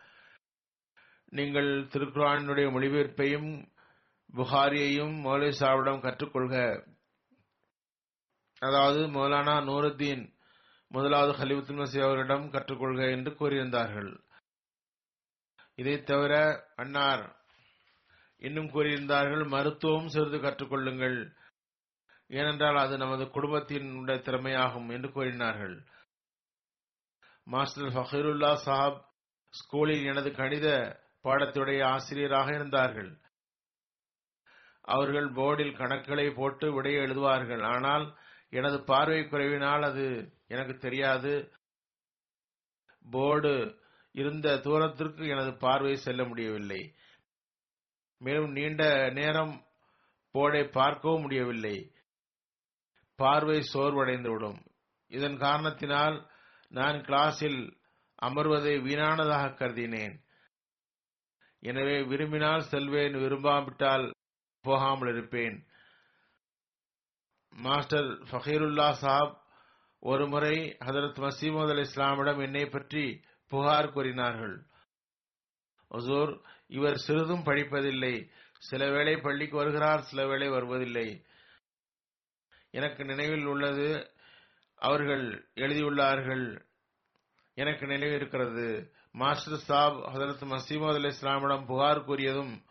நீங்கள் 1.28 1.70
திருக்குறானுடைய 1.86 2.66
மொழிபெயர்ப்பையும் 2.74 3.50
புகாரியையும் 4.36 5.14
மௌலை 5.24 5.50
சாவிடம் 5.60 6.02
கற்றுக்கொள்க. 6.02 6.56
அதாவது 8.58 9.00
மௌலானா 9.06 9.54
நூருத்தீன் 9.68 10.24
முதலாவது 10.90 11.32
ஹலிபுத்துல் 11.38 11.80
மசீ 11.80 11.98
அவரிடம் 12.02 12.46
கற்றுக்கொள்க 12.50 13.10
என்று 13.10 13.30
கூறியிருந்தார்கள். 13.30 14.20
இதை 15.74 16.02
தவிர 16.02 16.64
அன்னார் 16.76 17.36
இன்னும் 18.38 18.66
கூறியிருந்தார்கள் 18.66 19.48
மருத்துவம் 19.48 20.08
சிறிது 20.08 20.38
கற்றுக்கொள்ளுங்கள். 20.38 21.18
ஏனென்றால் 22.30 22.76
அது 22.76 22.96
நமது 22.96 23.24
குடும்பத்தினுடைய 23.24 24.18
திறமையாகும் 24.18 24.88
என்று 24.92 25.12
கூறினார்கள். 25.12 25.76
மாஸ்டர் 27.50 27.92
ஃபஹீருல்லா 27.92 28.50
சாஹப் 28.64 29.00
ஸ்கூலில் 29.52 30.04
எனது 30.04 30.30
கணித 30.34 30.66
பாடத்துடைய 31.24 31.84
ஆசிரியராக 31.84 32.54
இருந்தார்கள். 32.54 33.20
அவர்கள் 34.80 35.28
போர்டில் 35.32 35.78
கணக்குகளை 35.78 36.34
போட்டு 36.34 36.66
விடைய 36.72 37.00
எழுதுவார்கள். 37.04 37.62
ஆனால் 37.64 38.16
எனது 38.50 38.84
பார்வை 38.84 39.20
குறைவினால் 39.20 39.84
அது 39.84 40.04
எனக்கு 40.46 40.76
தெரியாது. 40.76 41.52
போர்டு 43.10 43.80
இருந்த 44.12 44.56
தூரத்திற்கு 44.56 45.28
எனது 45.28 45.56
பார்வை 45.56 45.96
செல்ல 45.96 46.24
முடியவில்லை. 46.24 46.94
மேலும் 48.18 48.52
நீண்ட 48.52 49.10
நேரம் 49.10 49.66
போர்டை 50.34 50.70
பார்க்கவும் 50.70 51.20
முடியவில்லை. 51.20 51.76
பார்வை 53.16 53.58
சோர்வடைந்துவிடும். 53.72 54.58
இதன் 55.08 55.38
காரணத்தினால் 55.38 56.30
நான் 56.68 56.94
கிளாஸில் 56.94 57.76
அமர்வதை 58.22 58.74
வீணானதாக 58.78 59.54
கருதினேன். 59.54 60.16
எனவே 61.60 62.02
விரும்பினால் 62.02 62.60
செல்வேன் 62.60 63.14
விரும்பாவிட்டால் 63.14 64.14
போகாமல் 64.60 65.08
இருப்பேன். 65.08 65.66
மாஸ்டர் 67.50 68.04
ஃபகீருல்லா 68.04 68.90
சாப் 68.90 69.46
ஒருமுறை 70.00 70.76
ஹதரத் 70.84 71.18
மசீமது 71.18 71.68
அலி 71.68 71.80
இஸ்லாமிடம் 71.80 72.38
என்னை 72.38 72.66
பற்றி 72.66 73.22
புகார் 73.46 73.92
கூறினார்கள். 73.92 74.66
ஒசூர் 75.90 76.44
இவர் 76.66 76.96
சிறிதும் 76.96 77.44
படிப்பதில்லை. 77.44 78.30
சில 78.58 78.90
வேளை 78.90 79.16
பள்ளிக்கு 79.16 79.56
வருகிறார் 79.56 80.00
சில 80.00 80.26
வேளை 80.26 80.48
வருவதில்லை. 80.48 81.24
எனக்கு 82.70 83.04
நினைவில் 83.04 83.44
உள்ளது 83.44 84.16
அவர்கள் 84.78 85.50
எழுதியுள்ளார்கள் 85.54 86.66
எனக்கு 87.54 87.86
நினைவு 87.86 88.14
இருக்கிறது. 88.14 88.92
மாஸ்டர் 89.12 89.58
சாப் 89.58 89.94
ஹதரத் 89.94 90.44
மசீமது 90.44 90.94
அலி 90.94 91.06
இஸ்லாமிடம் 91.06 91.66
புகார் 91.66 92.06
கூறியதும் 92.06 92.62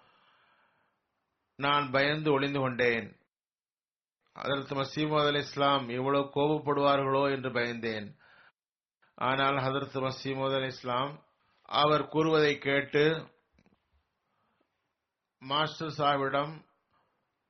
நான் 1.56 1.92
பயந்து 1.92 2.32
ஒளிந்து 2.32 2.60
கொண்டேன். 2.60 3.08
ஹதரத் 4.36 4.74
மசீமது 4.80 5.28
அலி 5.28 5.38
இஸ்லாம் 5.38 5.90
எவ்வளவு 5.90 6.30
கோபப்படுவார்களோ 6.36 7.32
என்று 7.32 7.50
பயந்தேன். 7.50 8.16
ஆனால் 9.16 9.56
ஹதரத் 9.56 9.98
மசீமது 10.08 10.56
அலி 10.56 10.66
இஸ்லாம் 10.66 11.26
அவர் 11.62 12.08
கூறுவதை 12.08 12.58
கேட்டு 12.58 13.28
மாஸ்டர் 15.42 15.96
சாஹிபிடம் 15.98 16.54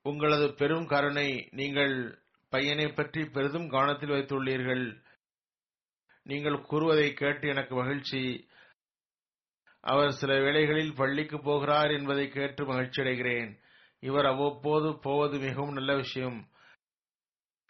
உங்களது 0.01 0.53
பெரும் 0.53 0.85
கருணை 0.85 1.47
நீங்கள் 1.51 2.25
பையனை 2.49 2.87
பற்றி 2.87 3.25
பெரிதும் 3.25 3.69
கவனத்தில் 3.69 4.09
வைத்துள்ளீர்கள். 4.09 5.03
நீங்கள் 6.23 6.61
கூறுவதை 6.61 7.13
கேட்டு 7.13 7.47
எனக்கு 7.47 7.75
மகிழ்ச்சி. 7.75 8.49
அவர் 9.81 10.11
சில 10.11 10.39
வேளைகளில் 10.39 10.95
பள்ளிக்கு 10.95 11.39
போகிறார் 11.39 11.91
என்பதை 11.91 12.29
கேட்டு 12.29 12.65
மகிழ்ச்சி 12.65 13.01
அடைகிறேன் 13.01 13.59
இவர் 13.99 14.25
அவ்வப்போது 14.25 14.99
போவது 14.99 15.39
மிகவும் 15.39 15.73
நல்ல 15.73 15.95
விஷயம். 15.95 16.49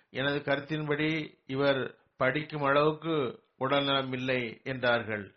எனது 0.10 0.40
கருத்தின்படி 0.40 1.40
இவர் 1.46 1.98
படிக்கும் 2.18 2.62
அளவுக்கு 2.62 3.44
உடல்நலம் 3.58 4.14
இல்லை 4.14 4.62
என்றார்கள். 4.64 5.36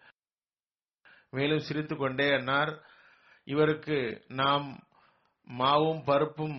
மேலும் 1.31 1.59
சிரித்துக்கொண்டே 1.59 2.29
அன்னார் 2.33 2.73
இவருக்கு 3.45 4.25
நாம் 4.29 4.67
மாவும் 5.49 6.03
பருப்பும் 6.05 6.59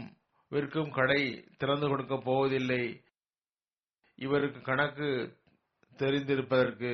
விற்கும் 0.52 0.92
கடை 0.92 1.22
திறந்து 1.58 1.88
கொடுக்க 1.88 2.16
போவதில்லை. 2.18 2.84
இவருக்கு 4.16 4.62
கணக்கு 4.62 5.10
தெரிந்திருப்பதற்கு 5.98 6.92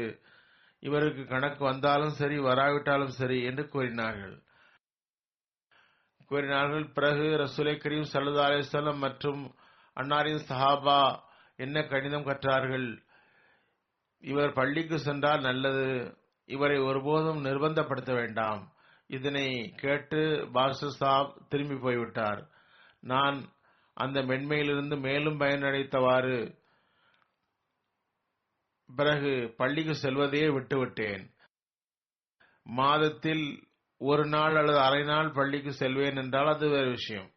இவருக்கு 0.79 1.23
கணக்கு 1.25 1.63
வந்தாலும் 1.63 2.17
சரி 2.19 2.37
வராவிட்டாலும் 2.39 3.15
சரி 3.19 3.43
என்று 3.43 3.63
கூறினார்கள். 3.69 4.35
கூறினார்கள் 6.27 6.85
பிறகு 6.89 7.25
ரசூலை 7.37 7.73
கரீம் 7.75 8.09
சல்லா 8.13 8.45
அலிஸ்லாம் 8.49 8.97
மற்றும் 8.97 9.41
அன்னாரின் 9.97 10.45
சஹாபா 10.49 10.99
என்ன 11.55 11.83
கணிதம் 11.83 12.25
கற்றார்கள்? 12.25 12.87
இவர் 14.23 14.53
பள்ளிக்கு 14.53 14.99
சென்றால் 14.99 15.41
நல்லது 15.41 15.87
இவரை 16.45 16.77
ஒருபோதும் 16.79 17.41
நிர்பந்தப்படுத்த 17.45 18.11
வேண்டாம். 18.13 18.61
இதனை 19.07 19.47
கேட்டு 19.77 20.21
பாஸ்டர் 20.53 20.97
சாப் 21.01 21.33
திரும்பி 21.49 21.75
போய்விட்டார். 21.75 22.41
நான் 23.07 23.37
அந்த 23.97 24.19
மென்மையிலிருந்து 24.21 24.95
மேலும் 24.99 25.39
பயனடைத்தவாறு 25.39 26.37
பிறகு 28.89 29.31
பள்ளிக்கு 29.57 29.93
செல்வதையே 29.95 30.47
விட்டுவிட்டேன். 30.47 31.23
மாதத்தில் 32.65 33.45
ஒரு 34.01 34.23
நாள் 34.27 34.55
அல்லது 34.55 34.79
அரை 34.79 35.03
நாள் 35.03 35.29
பள்ளிக்கு 35.31 35.71
செல்வேன் 35.73 36.15
என்றால் 36.15 36.47
அது 36.47 36.65
வேறு 36.69 36.89
விஷயம். 36.89 37.29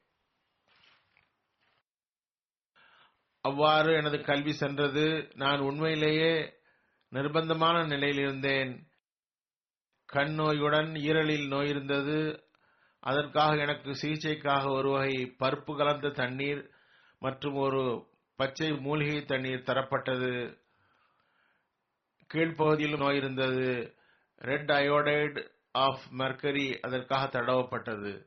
அவ்வாறு 3.44 3.90
எனது 3.94 4.18
கல்வி 4.20 4.52
சென்றது. 4.52 5.04
நான் 5.34 5.60
உண்மையிலேயே 5.60 6.32
நிர்பந்தமான 7.12 7.76
நிலையில் 7.86 8.18
இருந்தேன் 8.18 8.72
கண் 10.08 10.34
நோயுடன் 10.34 10.90
ஈரலில் 11.08 11.46
நோய் 11.48 11.68
இருந்தது. 11.68 12.18
அதற்காக 13.00 13.56
எனக்கு 13.56 13.90
சிகிச்சைக்காக 13.90 14.70
ஒரு 14.72 14.90
வகை 14.90 15.36
பருப்பு 15.38 15.76
கலந்த 15.76 16.08
தண்ணீர் 16.08 16.70
மற்றும் 17.18 17.54
ஒரு 17.54 18.08
பச்சை 18.36 18.72
மூலிகை 18.72 19.24
தண்ணீர் 19.24 19.62
தரப்பட்டது. 19.62 20.58
கீழ்ப்பகுதியிலும் 22.34 22.98
நோய் 22.98 23.16
இருந்தது. 23.16 23.94
ரெட் 24.36 24.70
அயோடைடு 24.70 25.48
ஆஃப் 25.72 26.00
மெர்கரி 26.18 26.78
அதற்காக 26.78 27.40
தடவப்பட்டது. 27.40 28.26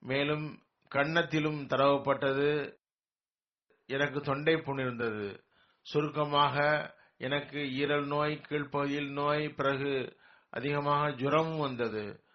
மேலும் 0.00 0.62
கன்னத்திலும் 0.94 1.66
தடவப்பட்டது. 1.66 2.76
எனக்கு 3.86 4.20
தொண்டை 4.20 4.56
புண் 4.56 4.78
இருந்தது. 4.78 5.44
சுருக்கமாக 5.82 6.56
எனக்கு 7.16 7.58
ஈரல் 7.58 8.06
நோய் 8.06 8.40
கீழ்ப்பகுதியில் 8.48 9.12
நோய் 9.12 9.48
பிறகு 9.48 10.16
அதிகமாக 10.50 11.08
ஜுரமும் 11.10 11.60
வந்தது. 11.60 12.26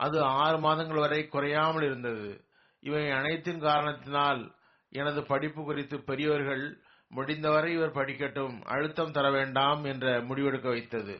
அது 0.00 0.18
ஆறு 0.42 0.58
மாதங்கள் 0.58 0.98
வரை 0.98 1.20
குறையாமல் 1.26 1.82
இருந்தது. 1.82 2.28
இவை 2.82 3.02
அனைத்தின் 3.10 3.60
காரணத்தினால் 3.60 4.42
எனது 4.92 5.20
படிப்பு 5.22 5.60
குறித்து 5.64 5.96
பெரியவர்கள் 6.02 6.64
முடிந்தவரை 7.10 7.70
இவர் 7.72 7.94
படிக்கட்டும் 7.94 8.56
அழுத்தம் 8.64 9.12
தர 9.12 9.30
வேண்டாம் 9.30 9.84
என்ற 9.84 10.06
முடிவெடுக்க 10.20 10.68
வைத்தது. 10.68 11.16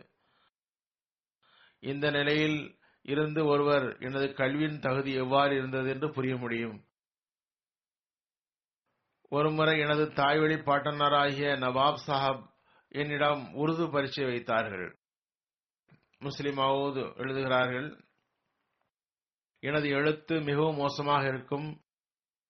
இந்த 1.83 2.07
நிலையில் 2.11 2.59
இருந்து 3.05 3.41
ஒருவர் 3.47 3.87
எனது 3.99 4.27
கல்வியின் 4.35 4.79
தகுதி 4.79 5.13
எவ்வாறு 5.15 5.53
இருந்தது 5.57 5.89
என்று 5.89 6.09
புரிய 6.11 6.35
முடியும். 6.37 6.79
ஒருமுறை 9.33 9.75
எனது 9.79 10.05
தாய்வழி 10.13 10.57
பாட்டனராகிய 10.69 11.51
நவாப் 11.65 12.03
சாஹப் 12.07 12.45
என்னிடம் 12.93 13.43
உருது 13.55 13.85
பரீட்சை 13.91 14.25
வைத்தார்கள். 14.25 14.87
முஸ்லிமாவது 16.21 17.03
எழுதுகிறார்கள் 17.17 17.89
எனது 19.61 19.89
எழுத்து 19.89 20.41
மிகவும் 20.41 20.77
மோசமாக 20.77 21.27
இருக்கும். 21.27 21.81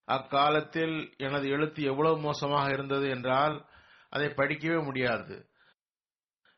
அக்காலத்தில் 0.05 1.15
எனது 1.17 1.49
எழுத்து 1.49 1.83
எவ்வளவு 1.83 2.19
மோசமாக 2.19 2.73
இருந்தது 2.73 3.09
என்றால் 3.09 3.67
அதை 4.09 4.27
படிக்கவே 4.27 4.85
முடியாது. 4.85 5.49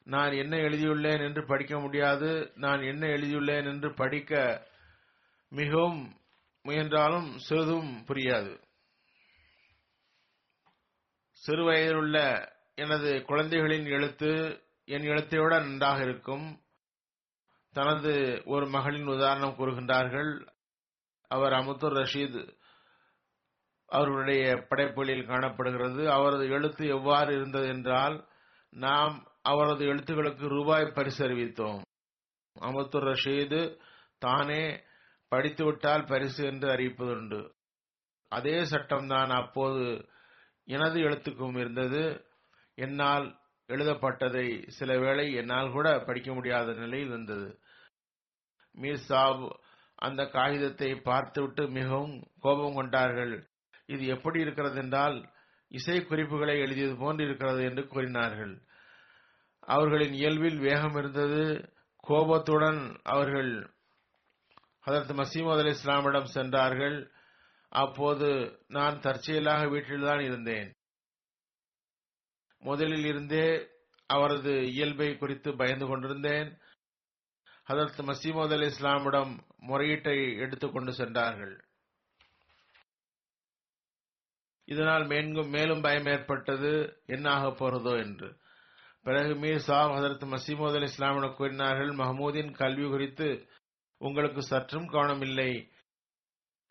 நான் 0.04 0.32
என்ன 0.32 0.56
எழுதியுள்ளேன் 0.56 1.20
என்று 1.20 1.46
படிக்க 1.46 1.80
முடியாது. 1.80 2.52
நான் 2.54 2.82
என்ன 2.82 3.06
எழுதியுள்ளேன் 3.06 3.64
என்று 3.64 3.94
படிக்க 3.94 4.66
மிகவும் 5.48 6.16
முயன்றாலும் 6.62 7.38
சிறிதும் 7.38 8.04
புரியாது. 8.06 8.60
சிறு 11.32 11.64
வயதிலுள்ள 11.64 12.48
எனது 12.74 13.22
குழந்தைகளின் 13.22 13.86
எழுத்து 13.86 14.62
என் 14.84 15.02
எழுத்தை 15.02 15.38
விட 15.38 15.58
நன்றாக 15.58 16.02
இருக்கும். 16.02 16.61
தனது 17.72 18.42
ஒரு 18.44 18.66
மகளின் 18.66 19.06
உதாரணம் 19.06 19.54
கூறுகின்றார்கள். 19.58 20.46
அவர் 21.28 21.52
அமுத்துர் 21.52 21.94
ரஷீத் 21.94 22.56
அவருடைய 23.86 24.66
படைப்புகளில் 24.68 25.26
காணப்படுகிறது. 25.26 26.10
அவரது 26.10 26.48
எழுத்து 26.48 26.86
எவ்வாறு 26.86 27.34
இருந்தது 27.34 27.68
என்றால் 27.68 28.28
நாம் 28.70 29.26
அவரது 29.42 29.84
எழுத்துக்களுக்கு 29.84 30.48
ரூபாய் 30.48 30.92
பரிசு 30.94 31.28
அறிவித்தோம் 31.28 31.82
அமுத்துர் 32.60 33.12
ரஷீது 33.12 33.78
தானே 34.18 34.82
படித்துவிட்டால் 35.30 36.06
பரிசு 36.06 36.46
என்று 36.46 36.68
அறிவிப்பதுண்டு. 36.68 37.52
அதே 38.28 38.60
சட்டம்தான் 38.60 39.28
அப்போது 39.28 40.08
எனது 40.64 41.00
எழுத்துக்கும் 41.00 41.58
இருந்தது. 41.58 42.26
என்னால் 42.74 43.40
எழுதப்பட்டதை 43.68 44.68
சில 44.68 44.98
வேளை 44.98 45.32
என்னால் 45.34 45.70
கூட 45.70 45.98
படிக்க 45.98 46.34
முடியாத 46.34 46.72
நிலையில் 46.72 47.08
இருந்தது. 47.08 47.61
மீர் 48.80 49.04
சாப் 49.08 49.60
அந்த 49.94 50.26
காகிதத்தை 50.26 50.94
பார்த்துவிட்டு 50.94 51.68
மிகவும் 51.68 52.14
கோபம் 52.40 52.74
கொண்டார்கள். 52.74 53.34
இது 53.86 54.06
எப்படி 54.06 54.40
இருக்கிறது 54.40 54.76
என்றால் 54.76 55.32
இசை 55.68 56.04
குறிப்புகளை 56.04 56.58
எழுதியது 56.58 56.96
போன்று 56.96 57.24
இருக்கிறது 57.24 57.62
என்று 57.64 57.86
கூறினார்கள். 57.86 58.62
அவர்களின் 59.60 60.12
இயல்பில் 60.12 60.58
வேகம் 60.58 60.96
இருந்தது. 60.96 61.70
கோபத்துடன் 61.96 62.96
அவர்கள் 63.02 63.52
அதற்கு 64.80 65.12
மசீமது 65.14 65.58
அலி 65.58 65.68
இஸ்லாமிடம் 65.68 66.32
சென்றார்கள். 66.36 67.10
அப்போது 67.72 68.28
நான் 68.68 69.00
தற்செயலாக 69.00 69.68
வீட்டில்தான் 69.68 70.20
இருந்தேன். 70.20 70.74
முதலில் 72.62 73.04
இருந்தே 73.04 73.46
அவரது 74.06 74.52
இயல்பை 74.72 75.16
குறித்து 75.16 75.56
பயந்து 75.56 75.86
கொண்டிருந்தேன். 75.86 76.58
ஹதரத் 77.68 78.02
மசீமது 78.02 78.52
அலி 78.52 78.66
இஸ்லாமிடம் 78.66 79.44
முறையீட்டை 79.68 80.36
எடுத்துக்கொண்டு 80.38 80.92
சென்றார்கள். 80.92 81.64
இதனால் 84.64 85.06
மேலும் 85.06 85.48
மேலும் 85.48 85.80
பயம் 85.80 86.06
ஏற்பட்டது. 86.06 87.02
என்ன 87.06 87.30
ஆகப் 87.30 87.64
போறதோ 87.64 88.02
என்று. 88.02 88.40
பிறகு 89.02 89.34
மீர் 89.34 89.56
சாப் 89.56 89.90
ஹதரத் 89.90 90.36
மசீமது 90.36 90.74
அலி 90.74 90.82
இஸ்லாமிடம் 90.82 91.34
கூறினார்கள் 91.34 91.88
மஹமூதின் 91.88 92.54
கல்வி 92.54 92.88
குறித்து 92.88 93.48
உங்களுக்கு 93.98 94.42
சற்றும் 94.42 94.88
கவனமில்லை. 94.88 95.70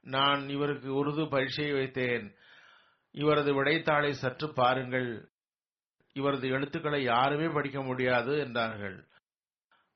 நான் 0.02 0.50
இவருக்கு 0.50 0.94
உருது 0.94 1.30
பரீட்சையை 1.30 1.74
வைத்தேன். 1.74 2.36
இவரது 3.12 3.64
விடைத்தாளை 3.64 4.12
சற்று 4.12 4.54
பாருங்கள். 4.54 5.32
இவரது 6.14 6.48
எழுத்துக்களை 6.48 7.04
யாருமே 7.04 7.54
படிக்க 7.54 7.82
முடியாது 7.82 8.40
என்றார்கள். 8.40 9.10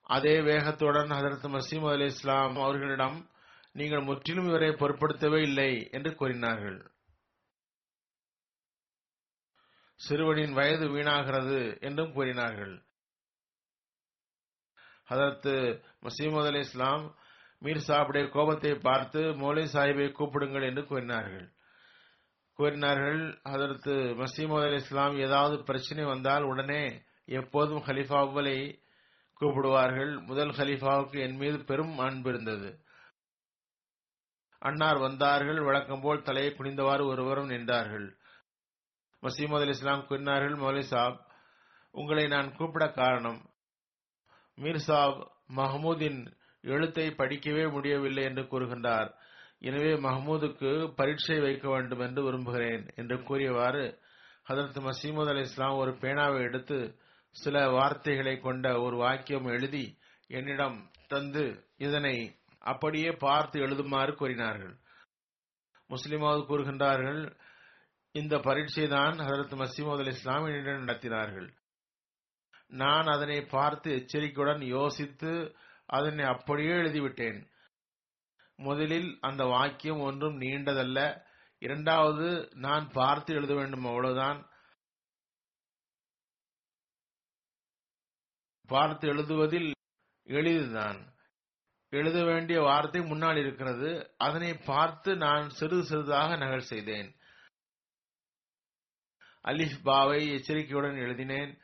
அதே 0.09 0.33
வேகத்துடன் 0.41 1.11
ஹதரத் 1.17 1.47
மசீம் 1.55 1.85
அலி 1.91 2.05
இஸ்லாம் 2.05 2.55
அவர்களிடம் 2.63 3.17
நீங்கள் 3.71 4.03
முற்றிலும் 4.03 4.47
இவரை 4.47 4.69
பொருட்படுத்தவே 4.71 5.39
இல்லை 5.41 5.71
என்று 5.91 6.11
கூறினார்கள். 6.15 6.77
சிறுவனின் 9.99 10.53
வயது 10.53 10.85
வீணாகிறது 10.87 11.59
என்றும் 11.79 12.13
கூறினார்கள். 12.13 12.75
ஹதரத் 15.09 15.51
மசீமது 16.03 16.47
அலி 16.47 16.59
இஸ்லாம் 16.59 17.03
மீர் 17.61 17.83
சாஹிபுடைய 17.87 18.25
கோபத்தை 18.29 18.73
பார்த்து 18.87 19.21
மௌலை 19.41 19.65
சாஹிபை 19.73 20.07
கூப்பிடுங்கள் 20.11 20.67
என்று 20.69 20.83
கூறினார்கள். 20.85 21.45
கூறினார்கள் 22.59 23.21
அதற்கு 23.43 23.93
மசீமது 24.21 24.65
அலி 24.65 24.75
இஸ்லாம் 24.75 25.15
ஏதாவது 25.17 25.55
பிரச்சனை 25.63 26.03
வந்தால் 26.05 26.43
உடனே 26.43 26.83
எப்போதும் 27.39 27.85
ஹலிஃபா 27.87 28.17
அவ்வலை 28.25 28.57
கூப்பிடுவார்கள். 29.41 30.11
முதல் 30.25 30.49
ஹலீஃபாவுக்கு 30.49 31.17
என் 31.19 31.35
மீது 31.35 31.57
பெரும் 31.63 31.97
அன்பு 31.97 32.29
இருந்தது. 32.29 32.69
அன்னார் 34.61 34.97
வந்தார்கள். 34.97 35.59
வழக்கம் 35.61 36.01
போல் 36.01 36.21
தலையை 36.21 36.51
குனிந்தவாறு 36.53 37.03
ஒருவரும் 37.05 37.49
நின்றார்கள். 37.49 38.07
மசீமது 39.23 39.59
அலி 39.59 39.69
இஸ்லாம் 39.69 40.07
கூறினார்கள் 40.07 40.55
மௌலி 40.55 40.79
சாப் 40.79 41.19
உங்களை 41.91 42.27
நான் 42.27 42.55
கூப்பிட 42.55 42.87
காரணம் 42.91 43.39
மீர் 44.57 44.81
சாப் 44.87 45.31
மஹமூதின் 45.55 46.19
எழுத்தை 46.61 47.07
படிக்கவே 47.09 47.71
முடியவில்லை 47.71 48.23
என்று 48.23 48.43
கூறுகின்றார். 48.43 49.09
எனவே 49.59 49.93
மஹமூதுக்கு 49.93 50.93
பரீட்சை 50.95 51.39
வைக்க 51.39 51.69
வேண்டும் 51.69 51.99
என்று 51.99 52.23
விரும்புகிறேன் 52.23 52.85
என்று 52.95 53.23
கூறியவாறு 53.23 53.83
ஹதரத் 54.49 54.89
மசீமது 54.89 55.29
அலி 55.29 55.39
இஸ்லாம் 55.39 55.77
ஒரு 55.77 55.91
பேனாவை 55.91 56.41
எடுத்து 56.41 56.77
சில 57.35 57.69
வார்த்தைகளை 57.69 58.39
கொண்ட 58.39 58.81
ஒரு 58.81 58.95
வாக்கியம் 58.97 59.45
எழுதி 59.45 59.97
என்னிடம் 60.27 60.77
தந்து 61.07 61.45
இதனை 61.77 62.15
அப்படியே 62.59 63.11
பார்த்து 63.11 63.59
எழுதுமாறு 63.59 64.13
கூறினார்கள். 64.13 64.73
முஸ்லிமாவது 65.89 66.41
கூறுகின்றார்கள் 66.49 67.21
இந்த 68.11 68.35
பரீட்சை 68.37 68.87
தான் 68.87 69.17
ஹதரத் 69.19 69.55
மசீமது 69.61 69.99
அலி 69.99 70.11
இஸ்லாம் 70.11 70.45
என்னிடம் 70.45 70.87
நடத்தினார்கள். 70.87 71.49
நான் 72.67 73.07
அதனை 73.07 73.41
பார்த்து 73.41 73.89
எச்சரிக்கையுடன் 73.95 74.61
யோசித்து 74.61 75.31
அதனை 75.87 76.25
அப்படியே 76.25 76.69
எழுதிவிட்டேன். 76.69 77.39
முதலில் 78.59 79.17
அந்த 79.21 79.43
வாக்கியம் 79.43 79.99
ஒன்றும் 79.99 80.41
நீண்டதல்ல. 80.41 80.99
இரண்டாவது 81.61 82.27
நான் 82.55 82.85
பார்த்து 82.91 83.33
எழுத 83.33 83.53
வேண்டும்? 83.53 83.85
அவ்வளவுதான். 83.85 84.39
பார்த்து 88.67 89.13
எழுதுவதில் 89.13 89.71
எளிதுதான். 90.27 91.13
எழுத 91.89 92.23
வேண்டிய 92.23 92.61
வார்த்தை 92.61 93.01
முன்னால் 93.01 93.35
இருக்கிறது. 93.35 94.13
அதனை 94.17 94.53
பார்த்து 94.53 95.15
நான் 95.15 95.49
சிறிது 95.49 95.83
சிறிதாக 95.83 96.35
நகல் 96.35 96.59
செய்தேன். 96.59 97.15
அலிஃப் 99.43 99.83
பாவை 99.83 100.33
எச்சரிக்கையுடன் 100.33 100.95
எழுதினேன். 100.95 101.61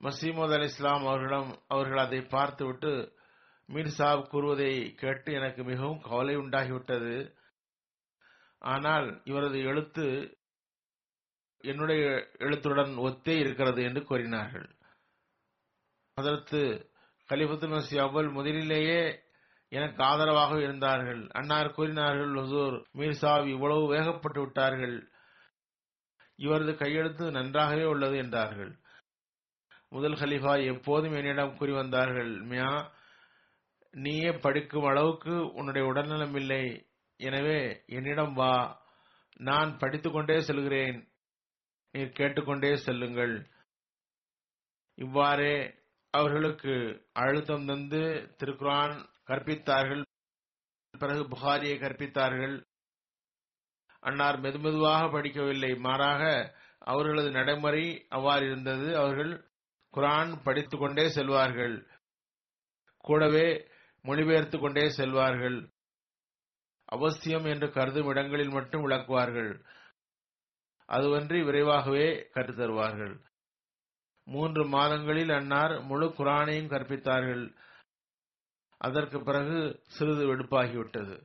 மசீமது 0.00 0.52
அலி 0.52 0.64
இஸ்லாம் 0.64 1.00
அவர்களிடம் 1.00 1.62
அவர்கள் 1.68 1.98
அதை 1.98 2.22
பார்த்துவிட்டு 2.22 3.18
மீர் 3.68 3.86
சாப் 3.86 4.30
கூறுவதை 4.30 4.94
கேட்டு 4.94 5.32
எனக்கு 5.32 5.64
மிகவும் 5.64 6.00
கவலை 6.00 6.36
உண்டாகிவிட்டது. 6.36 7.34
ஆனால் 8.58 9.20
இவரது 9.24 9.58
எழுத்து 9.58 10.38
என்னுடைய 11.58 12.30
எழுத்துடன் 12.38 12.88
ஒத்தே 12.88 13.38
இருக்கிறது 13.38 13.82
என்று 13.82 14.04
கூறினார்கள். 14.04 14.78
அதற்கு 16.20 16.60
கலிபத்து 17.28 17.66
மசி 17.72 17.96
அவ்வல் 18.04 18.30
முதலிலேயே 18.32 19.00
எனக்கு 19.72 20.00
ஆதரவாக 20.04 20.52
இருந்தார்கள். 20.60 21.20
அன்னார் 21.30 21.72
கூறினார்கள் 21.72 22.32
ஹசூர் 22.34 22.76
மீர்சாப் 22.94 23.48
இவ்வளவு 23.48 23.82
வேகப்பட்டு 23.86 24.40
விட்டார்கள். 24.40 24.96
இவரது 26.38 26.72
கையெழுத்து 26.76 27.24
நன்றாகவே 27.30 27.84
உள்ளது 27.84 28.16
என்றார்கள். 28.16 28.72
முதல் 29.88 30.12
ஹலிஃபா 30.12 30.52
எப்போதும் 30.74 31.14
என்னிடம் 31.14 31.56
கூறி 31.56 31.72
வந்தார்கள் 31.72 32.32
மியா 32.42 32.72
நீயே 33.94 34.30
படிக்கும் 34.32 34.84
அளவுக்கு 34.84 35.34
உன்னுடைய 35.52 35.84
உடல்நலம் 35.88 36.34
இல்லை. 36.34 36.64
எனவே 37.20 37.60
என்னிடம் 37.86 38.34
வா. 38.34 38.54
நான் 39.38 39.70
படித்துக்கொண்டே 39.78 40.36
செல்கிறேன். 40.40 40.98
நீர் 41.94 42.16
கேட்டுக்கொண்டே 42.18 42.70
செல்லுங்கள். 42.76 43.34
இவ்வாறே 44.98 45.54
அவர்களுக்கு 46.10 47.06
அழுத்தம் 47.12 47.66
தந்து 47.66 48.34
திருக்குரான் 48.38 49.08
கற்பித்தார்கள். 49.26 50.04
பிறகு 50.98 51.28
புகாரியை 51.28 51.78
கற்பித்தார்கள். 51.78 52.64
அன்னார் 54.00 54.40
மெதுமெதுவாக 54.40 55.10
படிக்கவில்லை. 55.10 55.78
மாறாக 55.78 56.54
அவர்களது 56.78 57.30
நடைமுறை 57.30 58.06
அவ்வாறு 58.08 58.46
இருந்தது. 58.46 58.96
அவர்கள் 58.96 59.50
குரான் 59.96 60.42
படித்துக் 60.42 60.80
கொண்டே 60.80 61.06
செல்வார்கள். 61.06 61.86
கூடவே 62.96 63.68
மொழிபெயர்த்து 64.02 64.58
கொண்டே 64.58 64.82
செல்வார்கள். 64.82 65.72
அவசியம் 66.84 67.44
என்று 67.44 67.72
கருதும் 67.72 68.06
இடங்களில் 68.06 68.50
மட்டும் 68.50 68.88
விளக்குவார்கள். 68.88 69.64
அதுவன்றி 70.88 71.44
விரைவாகவே 71.44 72.30
கற்றுத்தருவார்கள் 72.34 73.28
மூன்று 74.30 74.62
மாதங்களில் 74.66 75.32
அன்னார் 75.38 75.74
முழு 75.82 76.06
குரானையும் 76.18 76.72
கற்பித்தார்கள். 76.72 77.44
அதற்கு 78.80 79.18
பிறகு 79.22 79.58
சிறிது 79.86 80.24
வெடுப்பாகிவிட்டது. 80.26 81.16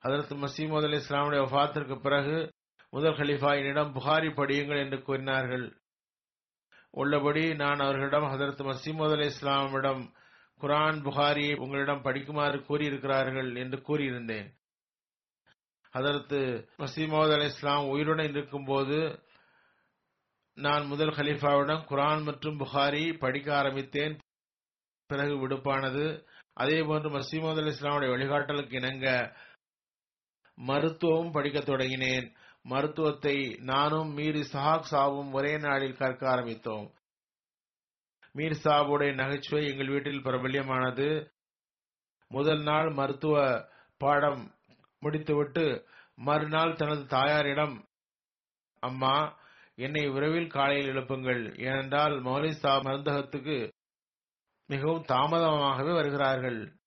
அதற்கு 0.00 0.34
மசீமது 0.34 0.86
அலி 0.88 0.98
இஸ்லாமுடைய 1.02 1.42
வஃத்திற்கு 1.54 1.96
பிறகு 2.00 2.36
முதல் 2.90 3.16
ஹலிஃபா 3.16 3.50
என்னிடம் 3.56 3.94
புகாரி 3.94 4.28
படியுங்கள் 4.32 4.82
என்று 4.84 4.98
கூறினார்கள். 5.02 5.66
உள்ளபடி 6.90 7.44
நான் 7.54 7.78
அவர்களிடம் 7.78 8.28
ஹதரத் 8.32 8.62
மசீமது 8.68 9.14
அலி 9.16 9.26
இஸ்லாமிடம் 9.26 10.04
குரான் 10.60 10.98
புகாரியை 11.06 11.56
உங்களிடம் 11.56 12.04
படிக்குமாறு 12.04 12.58
கூறியிருக்கிறார்கள் 12.68 13.50
என்று 13.56 13.78
கூறியிருந்தேன். 13.88 14.48
அதற்கு 15.94 16.40
மசீமது 16.78 17.34
அலி 17.34 17.44
இஸ்லாம் 17.44 17.88
உயிருடன் 17.88 18.32
இருக்கும்போது 18.34 18.98
நான் 20.56 20.86
முதல் 20.86 21.08
ஹலீஃபாவிடம் 21.08 21.82
குரான் 21.88 22.22
மற்றும் 22.22 22.58
புகாரி 22.58 23.18
படிக்க 23.18 23.56
ஆரம்பித்தேன். 23.56 24.18
பிறகு 25.06 25.48
விடுப்பானது. 25.48 26.26
அதே 26.52 26.82
போன்று 26.82 27.10
மசீமது 27.10 27.56
அலி 27.56 27.70
இஸ்லாமுடைய 27.70 28.08
வழிகாட்டலுக்கு 28.10 28.72
இணங்க 28.72 29.36
மருத்துவம் 30.54 31.30
படிக்க 31.30 31.58
தொடங்கினேன். 31.58 32.34
மருத்துவத்தை 32.62 33.58
நானும் 33.60 34.16
மீர் 34.16 34.44
இசாக் 34.44 34.80
சாவும் 34.80 35.32
ஒரே 35.32 35.58
நாளில் 35.58 35.96
கற்க 35.96 36.28
ஆரம்பித்தோம். 36.28 36.92
மீர் 38.34 38.56
சாபுடைய 38.64 39.14
நகைச்சுவை 39.14 39.66
எங்கள் 39.66 39.88
வீட்டில் 39.88 40.22
பிரபல்யமானது. 40.22 41.30
முதல் 42.28 42.62
நாள் 42.62 42.92
மருத்துவ 42.92 43.68
பாடம் 43.96 44.54
முடித்துவிட்டு 45.00 45.88
மறுநாள் 46.14 46.76
தனது 46.76 47.06
தாயாரிடம் 47.06 47.88
அம்மா 48.80 49.44
என்னை 49.76 50.08
விரைவில் 50.08 50.46
காலையில் 50.46 50.94
எழுப்புங்கள். 50.94 51.60
ஏனென்றால் 51.60 52.12
மௌலி 52.12 52.50
சாப் 52.50 52.86
மருந்தகத்துக்கு 52.86 53.72
மிகவும் 54.66 55.02
தாமதமாகவே 55.02 55.94
வருகிறார்கள். 55.94 56.78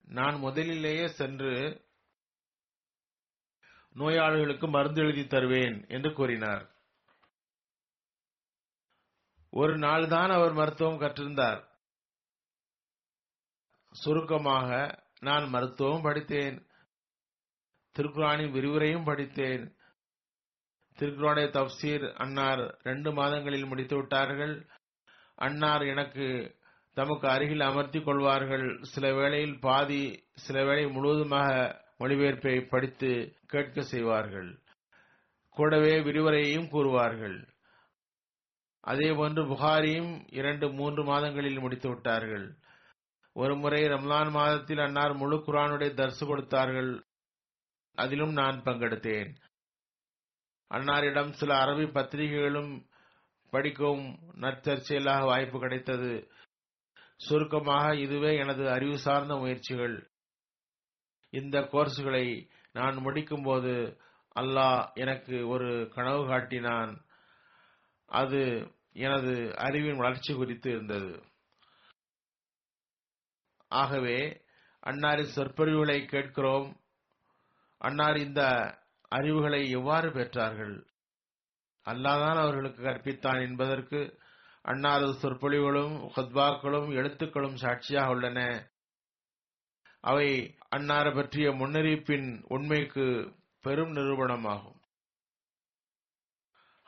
நான் 0.00 0.38
முதலிலேயே 0.38 1.08
சென்று 1.08 1.84
நோயாளிகளுக்கு 3.94 4.68
மருந்து 4.68 5.00
எழுதி 5.00 5.26
தருவேன் 5.26 5.84
என்று 5.88 6.12
கூறினார். 6.12 6.76
ஒரு 9.50 9.78
நாள் 9.78 10.08
தான் 10.08 10.30
அவர் 10.30 10.52
மருத்துவம் 10.52 11.00
கற்றிருந்தார். 11.00 11.68
சுருக்கமாக 13.90 15.02
நான் 15.20 15.48
மருத்துவம் 15.48 16.02
படித்தேன். 16.02 16.66
திருக்குறானின் 17.98 18.50
விரிவுரையும் 18.50 19.04
படித்தேன். 19.04 19.77
திருக்குறானுடைய 20.98 21.48
தப்சீர் 21.56 22.12
அன்னார் 22.12 22.78
ரெண்டு 22.82 23.12
மாதங்களில் 23.12 23.66
முடித்து 23.66 23.96
விட்டார்கள். 23.96 24.66
அன்னார் 25.34 25.82
எனக்கு 25.82 26.56
தமக்கு 26.94 27.28
அருகில் 27.28 27.60
அமர்த்திக் 27.60 28.04
கொள்வார்கள். 28.04 28.78
சில 28.82 29.14
வேளையில் 29.14 29.60
பாதி 29.60 30.22
சில 30.34 30.64
வேளை 30.64 30.86
முழுவதுமாக 30.86 31.80
மொழிபெயர்ப்பை 31.98 32.68
படித்து 32.68 33.36
கேட்க 33.46 33.82
செய்வார்கள். 33.82 34.58
கூடவே 35.50 36.00
விரிவுரையையும் 36.00 36.68
கூறுவார்கள். 36.68 37.48
அதேபோன்று 38.86 39.42
புகாரியும் 39.48 40.24
இரண்டு 40.32 40.72
மூன்று 40.72 41.04
மாதங்களில் 41.04 41.58
முடித்து 41.58 41.88
விட்டார்கள். 41.88 42.56
ஒரு 43.32 43.56
முறை 43.56 43.82
ரம்லான் 43.82 44.30
மாதத்தில் 44.30 44.78
அன்னார் 44.78 45.14
முழு 45.14 45.36
குரானுடைய 45.36 45.90
தர்சு 45.94 46.26
கொடுத்தார்கள். 46.26 47.02
அதிலும் 47.94 48.32
நான் 48.32 48.62
பங்கெடுத்தேன். 48.62 49.34
அன்னாரிடம் 50.70 51.32
சில 51.32 51.58
அரபி 51.58 51.92
பத்திரிகைகளும் 51.92 52.86
படிக்கவும் 53.50 54.18
நற்சர்ச்சையிலாக 54.34 55.24
வாய்ப்பு 55.24 55.58
கிடைத்தது. 55.58 56.30
சுருக்கமாக 57.16 57.96
இதுவே 57.96 58.36
எனது 58.36 58.70
அறிவு 58.70 58.98
சார்ந்த 58.98 59.36
முயற்சிகள். 59.36 60.10
இந்த 61.30 61.60
கோர்ஸ்களை 61.60 62.50
நான் 62.72 62.96
முடிக்கும்போது 62.96 63.98
அல்லாஹ் 64.40 64.92
எனக்கு 64.92 65.48
ஒரு 65.48 65.90
கனவு 65.94 66.26
காட்டினான். 66.26 67.04
அது 68.06 68.72
எனது 68.92 69.56
அறிவின் 69.56 69.96
வளர்ச்சி 69.96 70.34
குறித்து 70.34 70.70
இருந்தது. 70.70 71.22
ஆகவே 73.68 74.44
அன்னாரின் 74.86 75.32
சொற்பொழிவுகளை 75.36 76.04
கேட்கிறோம். 76.04 76.80
அன்னார் 77.78 78.16
இந்த 78.16 78.42
அறிவுகளை 79.08 79.70
எவ்வாறு 79.70 80.08
பெற்றார்கள்? 80.08 80.86
அல்லாதான் 81.84 82.36
அவர்களுக்கு 82.36 82.82
கற்பித்தான் 82.82 83.48
என்பதற்கு 83.48 84.20
அன்னாரது 84.64 85.14
சொற்பொழிவுகளும் 85.22 86.10
ஹத்பாக்களும் 86.16 86.92
எழுத்துக்களும் 86.92 87.54
சாட்சியாக 87.54 88.10
உள்ளன. 88.10 88.70
அவை 90.00 90.56
அன்னார 90.76 91.14
பற்றிய 91.14 91.50
முன்னறிவிப்பின் 91.50 92.44
உண்மைக்கு 92.48 93.34
பெரும் 93.60 93.92
நிரூபணமாகும். 93.92 94.76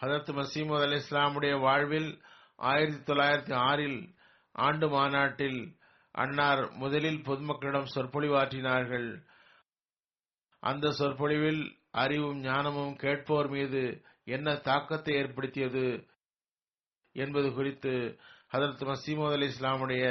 ஹதரத் 0.00 0.33
மசீமது 0.33 0.80
அலி 0.80 0.96
இஸ்லாமுடைய 0.96 1.61
வாழ்வில் 1.61 2.22
ஆயிரத்தி 2.56 3.12
தொள்ளாயிரத்தி 3.12 3.54
ஆறில் 3.54 4.14
ஆண்டு 4.52 4.88
மாநாட்டில் 4.88 5.78
அன்னார் 6.12 6.72
முதலில் 6.72 7.22
பொதுமக்களிடம் 7.22 7.90
சொற்பொழிவாற்றினார்கள். 7.94 9.28
அந்த 10.62 10.90
சொற்பொழிவில் 10.90 11.62
அறிவும் 11.90 12.40
ஞானமும் 12.40 12.96
கேட்போர் 12.96 13.49
மீது 13.49 13.83
என்ன 14.25 14.55
தாக்கத்தை 14.55 15.14
ஏற்படுத்தியது 15.14 15.87
என்பது 17.16 17.53
குறித்து 17.53 18.18
ஹதரத் 18.53 18.85
மசீமது 18.85 19.33
அலி 19.33 19.46
இஸ்லாமுடைய 19.46 20.05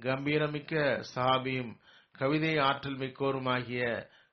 கம்பீரமிக்க 0.00 1.04
சஹாபியும் 1.14 1.72
கவிதை 2.12 2.58
ஆற்றல் 2.58 2.98
மிக்கோருமாகிய 2.98 3.82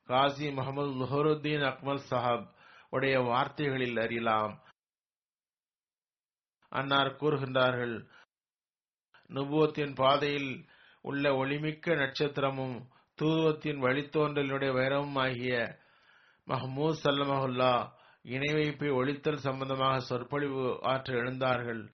காசி 0.09 0.51
முகமது 0.51 0.91
லுஹருத்தீன் 0.95 1.65
அக்மல் 1.71 2.05
சஹாப் 2.09 2.47
உடைய 2.89 3.19
வார்த்தைகளில் 3.19 3.97
அறியலாம். 3.97 4.53
அன்னார் 6.71 7.15
கூறுகின்றார்கள் 7.15 7.95
நுபுவத்தின் 9.29 9.95
பாதையில் 9.95 10.51
உள்ள 11.01 11.31
ஒளிமிக்க 11.31 11.95
நட்சத்திரமும் 11.95 12.77
தூதுவத்தின் 13.21 13.81
வழித்தோன்றலினுடைய 13.81 14.71
வைரமும் 14.71 15.19
ஆகிய 15.19 15.79
மஹமூத் 16.47 16.95
சல்லமஹுல்லா 17.03 17.89
இணை 18.21 18.53
வைப்பை 18.53 18.89
ஒழித்தல் 18.89 19.35
சம்பந்தமாக 19.35 19.99
சொற்பொழிவு 19.99 20.79
ஆற்ற 20.81 21.13
எழுந்தார்கள். 21.13 21.87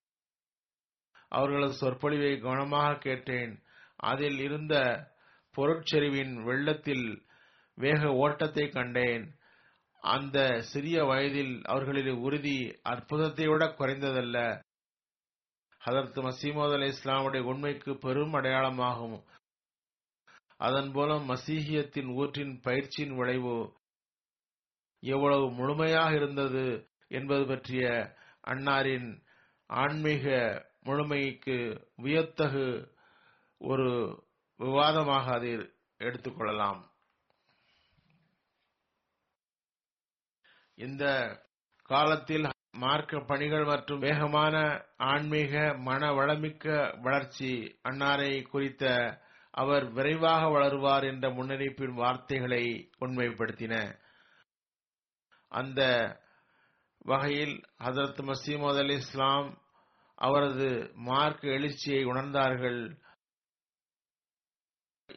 அவர்களது 1.27 1.73
சொற்பொழிவை 1.73 2.39
கவனமாக 2.39 2.97
கேட்டேன். 2.97 3.63
அதில் 3.95 4.39
இருந்த 4.39 5.05
பொருட்செறிவின் 5.57 6.43
வெள்ளத்தில் 6.43 7.25
வேக 7.75 8.13
ஓட்டத்தை 8.13 8.69
கண்டேன். 8.69 9.35
அந்த 9.99 10.61
சிறிய 10.61 11.03
வயதில் 11.03 11.61
அவர்களின் 11.63 12.17
உறுதி 12.17 12.79
அற்புதத்தை 12.83 13.47
விட 13.47 13.65
குறைந்ததல்ல. 13.65 14.61
ஹதரத் 15.85 16.29
மசீமோத் 16.29 16.73
அலி 16.73 16.93
இஸ்லாமுடைய 16.93 17.39
உண்மைக்கு 17.39 17.97
பெரும் 17.97 18.33
அடையாளமாகும். 18.33 19.23
அதன் 20.61 20.89
மூலம் 20.91 21.25
மசீகியத்தின் 21.29 22.09
ஊற்றின் 22.17 22.53
பயிற்சியின் 22.61 23.15
விளைவு 23.15 23.55
எவ்வளவு 25.03 25.45
முழுமையாக 25.51 26.11
இருந்தது 26.13 26.65
என்பது 27.11 27.43
பற்றிய 27.45 27.85
அன்னாரின் 28.43 29.09
ஆன்மீக 29.69 30.25
முழுமைக்கு 30.85 31.57
வியத்தகு 31.95 32.67
ஒரு 33.61 33.89
விவாதமாக 34.59 35.25
அதை 35.31 35.51
எடுத்துக்கொள்ளலாம் 35.99 36.81
இந்த 40.77 41.05
காலத்தில் 41.89 42.47
மார்க்க 42.77 43.19
பணிகள் 43.21 43.65
மற்றும் 43.65 43.99
வேகமான 43.99 44.55
ஆன்மீக 45.05 45.53
மன 45.81 46.11
வளமிக்க 46.13 46.65
வளர்ச்சி 47.01 47.51
அன்னாரை 47.89 48.31
குறித்த 48.43 48.85
அவர் 49.51 49.91
விரைவாக 49.91 50.47
வளருவார் 50.47 51.03
என்ற 51.03 51.29
முன்னறிவிப்பின் 51.29 51.93
வார்த்தைகளை 51.93 52.89
உண்மைப்படுத்தின. 52.99 53.99
அந்த 55.47 55.81
வகையில் 57.05 57.63
ஹசரத் 57.79 58.21
மசீமது 58.21 58.77
அலி 58.77 58.93
இஸ்லாம் 58.93 59.61
அவரது 60.15 60.91
மார்க்க 60.95 61.47
எழுச்சியை 61.47 62.05
உணர்ந்தார்கள். 62.05 62.99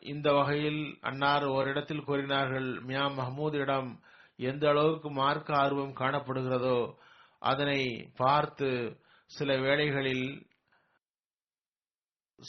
இந்த 0.02 0.32
வகையில் 0.32 0.98
அன்னார் 1.00 1.44
ஓரிடத்தில் 1.44 2.04
கூறினார்கள் 2.04 2.80
மியா 2.80 3.06
மஹமூதிடம் 3.08 3.90
எந்த 4.36 4.68
அளவுக்கு 4.68 5.10
மார்க்க 5.10 5.56
ஆர்வம் 5.56 5.94
காணப்படுகிறதோ 5.94 6.94
அதனை 7.38 8.10
பார்த்து 8.16 8.98
சில 9.26 9.56
வேளைகளில் 9.56 10.46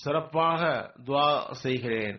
சிறப்பாக 0.03 0.61
துவா 1.05 1.51
செய்கிறேன். 1.51 2.17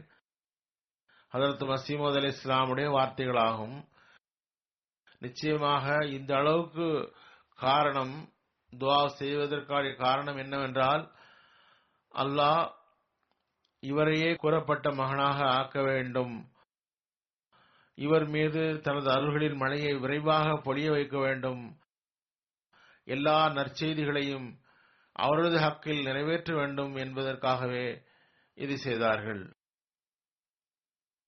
அதற்கு 1.28 1.64
மசீமது 1.64 2.16
அலி 2.16 2.28
இஸ்லாமுடைய 2.28 2.88
வார்த்தைகளாகும். 2.96 3.76
நிச்சயமாக 5.18 6.06
இந்த 6.06 6.36
அளவுக்கு 6.36 6.88
காரணம் 7.56 8.14
துவா 8.78 9.06
செய்வதற்கான 9.06 9.94
காரணம் 9.94 10.36
என்னவென்றால் 10.36 11.04
அல்லாஹ் 12.14 12.64
இவரையே 13.82 14.30
கூறப்பட்ட 14.34 14.92
மகனாக 14.92 15.38
ஆக்க 15.50 15.82
வேண்டும். 15.82 16.34
இவர் 17.94 18.26
மீது 18.26 18.80
தனது 18.80 19.08
அருள்களின் 19.10 19.56
மழையை 19.56 19.92
விரைவாக 19.94 20.48
பொழிய 20.64 20.90
வைக்க 20.90 21.18
வேண்டும். 21.18 21.62
எல்லா 23.04 23.38
நற்செய்திகளையும் 23.48 24.48
அவரது 25.16 25.58
ஹக்கில் 25.58 26.02
நிறைவேற்ற 26.02 26.50
வேண்டும் 26.54 26.94
என்பதற்காகவே 26.96 27.86
இது 28.54 28.74
செய்தார்கள். 28.78 29.42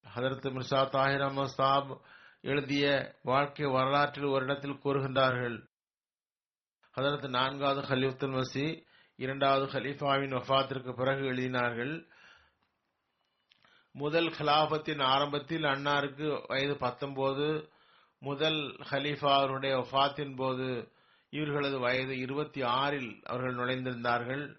ஹதரத் 0.07 0.49
மிர்சா 0.57 0.81
தாஹிர் 0.95 1.25
அஹமது 1.27 1.55
சாப் 1.59 1.91
எழுதிய 2.43 2.87
வாழ்க்கை 3.23 3.67
வரலாற்றில் 3.67 4.33
ஒரு 4.35 4.45
இடத்தில் 4.45 4.83
கூறுகின்றார்கள். 4.85 5.57
ஹதரத் 6.95 7.29
நான்காவது 7.29 7.81
ஹலீஃபுல் 7.89 8.37
மசி 8.37 8.67
இரண்டாவது 9.17 9.67
ஹலீஃபாவின் 9.73 10.35
வஃபாத்திற்கு 10.37 10.93
பிறகு 10.93 11.23
எழுதினார்கள் 11.33 11.95
முதல் 13.95 14.29
ஹலாபத்தின் 14.39 15.03
ஆரம்பத்தில் 15.03 15.63
அன்னாருக்கு 15.63 16.27
வயது 16.47 16.77
பத்தொன்பது 16.77 17.49
முதல் 18.23 18.61
ஹலீஃபா 18.91 19.33
அவருடைய 19.35 19.75
வஃபாத்தின் 19.77 20.37
போது 20.37 20.69
இவர்களது 21.31 21.79
வயது 21.79 22.19
இருபத்தி 22.19 22.63
ஆறில் 22.63 23.21
அவர்கள் 23.25 23.55
நுழைந்திருந்தார்கள். 23.55 24.59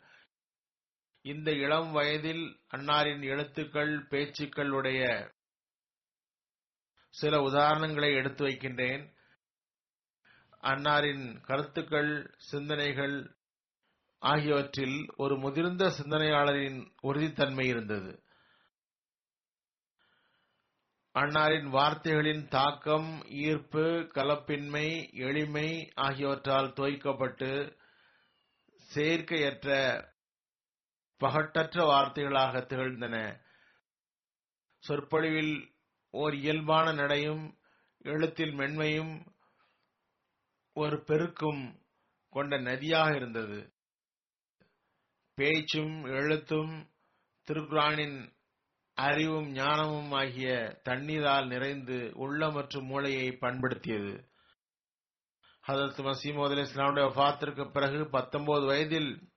இந்த 1.21 1.51
இளம் 1.51 1.91
வயதில் 1.91 2.60
அன்னாரின் 2.75 3.23
எழுத்துக்கள் 3.23 4.05
பேச்சுக்கள் 4.08 4.69
உடைய 4.69 5.32
சில 7.10 7.38
உதாரணங்களை 7.38 8.13
எடுத்து 8.13 8.47
வைக்கின்றேன். 8.47 9.13
அன்னாரின் 10.62 11.41
கருத்துக்கள் 11.41 12.34
சிந்தனைகள் 12.38 13.36
ஆகியவற்றில் 14.19 15.13
ஒரு 15.17 15.38
முதிர்ந்த 15.38 15.86
சிந்தனையாளரின் 15.86 16.91
உறுதித்தன்மை 17.03 17.65
இருந்தது. 17.65 18.23
அன்னாரின் 21.19 21.69
வார்த்தைகளின் 21.69 22.47
தாக்கம் 22.47 23.25
ஈர்ப்பு 23.29 23.82
கலப்பின்மை 24.15 25.13
எளிமை 25.13 25.91
ஆகியவற்றால் 25.95 26.67
தோய்க்கப்பட்டு 26.67 27.77
செயற்கையற்ற 28.95 29.67
பகட்டற்ற 31.21 31.86
வார்த்தைகளாக 31.86 32.62
திகழ்ந்தன. 32.62 33.15
சொற்பொழிவில் 34.84 35.75
ஓர் 36.10 36.36
இயல்பான 36.36 36.93
நடையும் 36.93 37.58
எழுத்தில் 37.97 38.53
மென்மையும் 38.53 39.25
ஒரு 40.73 41.03
பெருக்கும் 41.03 41.82
கொண்ட 42.29 42.58
நதியாக 42.58 43.15
இருந்தது. 43.15 43.73
பேச்சும் 45.34 46.03
எழுத்தும் 46.03 46.89
திருக்குரானின் 47.47 48.17
அறிவும் 48.99 49.51
ஞானமும் 49.51 50.12
ஆகிய 50.12 50.79
தண்ணீரால் 50.83 51.47
நிறைந்து 51.47 52.12
உள்ள 52.15 52.49
மற்றும் 52.49 52.85
மூளையை 52.85 53.27
பண்படுத்தியது. 53.27 54.13
ஹதரத் 55.67 56.01
மசீமோத் 56.07 56.49
அலி 56.49 56.62
இஸ்லாமுடைய 56.62 57.07
வஃத்திற்கு 57.13 57.71
பிறகு 57.71 58.09
பத்தொன்பது 58.09 58.65
வயதில் 58.65 59.31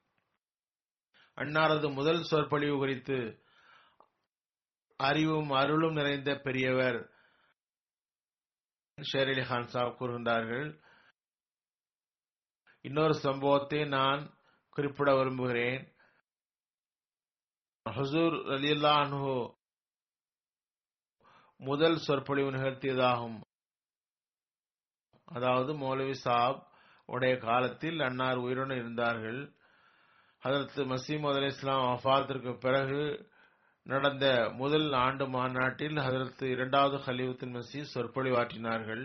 அன்னாரது 1.37 1.95
முதல் 1.95 2.23
சொற்பொழிவு 2.23 2.77
குறித்து 2.77 3.19
அறிவும் 4.97 5.51
அருளும் 5.51 5.95
நிறைந்த 5.95 6.35
பெரியவர் 6.35 7.11
ஷேர் 9.13 9.31
அலி 9.31 9.47
கான் 9.47 9.67
சாப் 9.67 10.03
கூறுகின்றார்கள். 10.03 10.83
இன்னொரு 12.81 13.15
சம்பவத்தை 13.15 13.85
நான் 13.85 14.23
குறிப்பிட 14.71 15.15
விரும்புகிறேன். 15.17 15.95
ஹசூர் 17.87 18.35
அலியல்லா 18.55 18.91
அனுஹு 19.05 19.37
முதல் 21.61 21.97
சொற்பொழிவு 21.97 22.51
நிகழ்த்தியதாகும். 22.53 23.39
அதாவது 25.29 25.73
மௌலவி 25.73 26.15
சாப் 26.25 26.61
உடைய 27.09 27.35
காலத்தில் 27.39 27.99
அன்னார் 28.01 28.41
உயிருடன் 28.45 28.79
இருந்தார்கள். 28.79 29.41
அதற்கு 30.43 30.81
மசீம் 30.93 31.27
அலி 31.31 31.51
இஸ்லாம் 31.53 31.85
அஃபாத்திற்கு 31.95 32.53
பிறகு 32.59 33.03
நடந்த 33.87 34.25
முதல் 34.61 34.89
ஆண்டு 35.05 35.25
மாநாட்டில் 35.29 35.97
அதற்கு 36.07 36.45
இரண்டாவது 36.51 36.97
ஹலீஃபத்தின் 37.07 37.55
மசி 37.59 37.81
சொற்பொழிவாற்றினார்கள். 37.95 39.05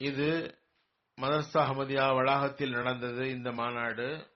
இது 0.00 0.30
மதர்சா 1.20 1.54
அஹமதியா 1.54 2.14
வளாகத்தில் 2.14 2.70
நடந்தது 2.70 3.30
இந்த 3.30 3.52
மாநாடு. 3.52 4.30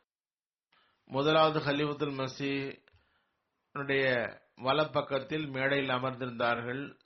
முதலாவது 1.05 1.61
ஹலீஃபத்துல் 1.61 2.29
மசீனுடைய 2.29 4.05
வலப்பக்கத்தில் 4.57 5.49
மேடையில் 5.49 5.89
அமர்ந்திருந்தார்கள். 5.89 6.99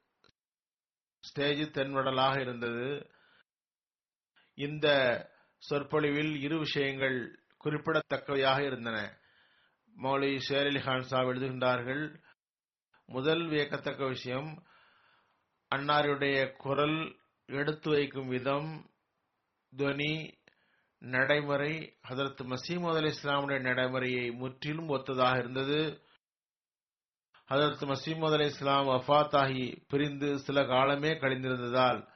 ஸ்டேஜ் 1.20 1.72
தென்வடலாக 1.72 2.40
இருந்தது. 2.40 3.10
இந்த 4.54 4.86
சொற்பொழிவில் 5.58 6.40
இரு 6.40 6.58
விஷயங்கள் 6.58 7.40
குறிப்பிடத்தக்கவையாக 7.64 8.60
இருந்தன. 8.60 9.18
மௌலி 10.02 10.40
ஷேர் 10.48 10.66
அலி 10.66 10.80
கான் 10.80 11.02
சாப் 11.02 11.26
எழுதுகின்றார்கள். 11.26 12.22
முதல் 13.06 13.48
வியக்கத்தக்க 13.48 14.06
விஷயம் 14.06 14.64
அன்னாருடைய 15.74 16.52
குரல் 16.56 17.20
எடுத்து 17.46 17.90
வைக்கும் 17.90 18.28
விதம் 18.28 18.91
துவனி 19.78 20.32
நடைமுறை 20.98 21.94
ஹதரத் 22.08 22.42
மசீமது 22.44 22.96
அலி 22.96 23.12
இஸ்லாமுடைய 23.12 23.60
நடைமுறையை 23.60 24.30
முற்றிலும் 24.30 24.88
ஒத்ததாக 24.88 25.38
இருந்தது. 25.38 26.00
ஹதரத் 27.50 27.86
மசீமது 27.86 28.32
அலி 28.32 28.44
இஸ்லாம் 28.44 28.86
வஃத்தாகி 28.86 29.82
பிரிந்து 29.88 30.38
சில 30.38 30.64
காலமே 30.64 31.10
கழிந்திருந்ததால் 31.10 32.08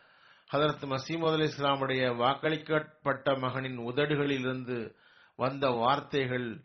ஹதரத் 0.52 0.86
மசீமது 0.86 1.32
அலி 1.32 1.44
இஸ்லாமுடைய 1.44 2.16
வாக்களிக்கப்பட்ட 2.16 3.38
மகனின் 3.38 3.76
உதடுகளில் 3.76 4.40
இருந்து 4.40 4.96
வந்த 5.36 5.68
வார்த்தைகள் 5.68 6.64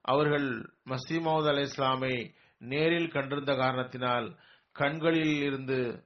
அவர்கள் 0.00 0.74
மசீமது 0.84 1.48
அலி 1.48 1.62
இஸ்லாமை 1.62 2.34
நேரில் 2.58 3.10
கண்டிருந்த 3.10 3.54
காரணத்தினால் 3.54 4.38
கண்களில் 4.72 5.42
இருந்து 5.42 6.04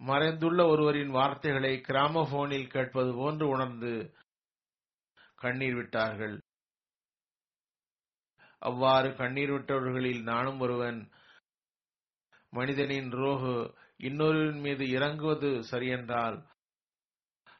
மறைந்துள்ள 0.00 0.66
ஒருவரின் 0.66 1.10
வார்த்தைகளை 1.10 1.80
கிராமபோனில் 1.88 2.68
கேட்பது 2.68 3.14
போன்று 3.14 3.48
உணர்ந்து 3.48 4.14
கண்ணீர் 5.34 5.74
விட்டார்கள். 5.74 6.40
அவ்வாறு 8.58 9.16
கண்ணீர் 9.16 9.50
விட்டவர்களில் 9.50 10.22
நானும் 10.22 10.60
ஒருவன். 10.60 11.10
மனிதனின் 12.50 13.10
ரோகு 13.12 13.74
இன்னொருவரின் 13.98 14.60
மீது 14.60 14.90
இறங்குவது 14.90 15.48
சரியென்றால் 15.70 16.46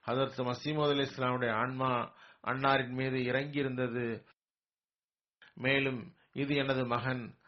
அதற்கு 0.03 0.43
மசீமது 0.43 0.91
அலி 0.91 1.03
இஸ்லாமுடைய 1.03 1.53
ஆன்மா 1.53 2.15
அன்னாரின் 2.43 2.95
மீது 2.95 3.19
இறங்கியிருந்தது. 3.33 4.25
மேலும் 5.55 6.15
இது 6.33 6.55
எனது 6.55 6.87
மகன். 6.87 7.39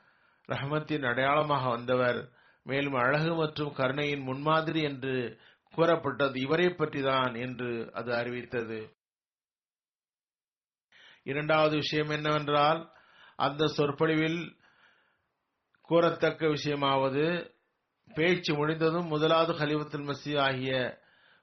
ரஹமத்தின் 0.49 1.07
அடையாளமாக 1.07 1.69
வந்தவர். 1.69 2.21
மேலும் 2.67 2.95
அழகு 2.95 3.35
மற்றும் 3.35 3.73
கருணையின் 3.73 4.21
முன்மாதிரி 4.21 4.83
என்று 4.83 5.15
கூறப்பட்டது. 5.75 6.41
இவரை 6.41 6.67
பற்றிதான் 6.67 7.41
என்று 7.41 7.91
அது 7.93 8.15
அறிவித்தது. 8.15 8.81
இரண்டாவது 11.23 11.77
விஷயம் 11.77 12.09
என்னவென்றால் 12.09 12.81
அந்த 13.37 13.67
சொற்பொழிவில் 13.67 14.41
கூறத்தக்க 15.89 16.47
விஷயமாவது 16.47 17.25
பேச்சு 18.11 18.53
முடிந்ததும் 18.55 19.07
முதலாவது 19.07 19.53
ஹலிவத்துல் 19.53 20.07
மசி 20.07 20.39
ஆகிய 20.39 20.73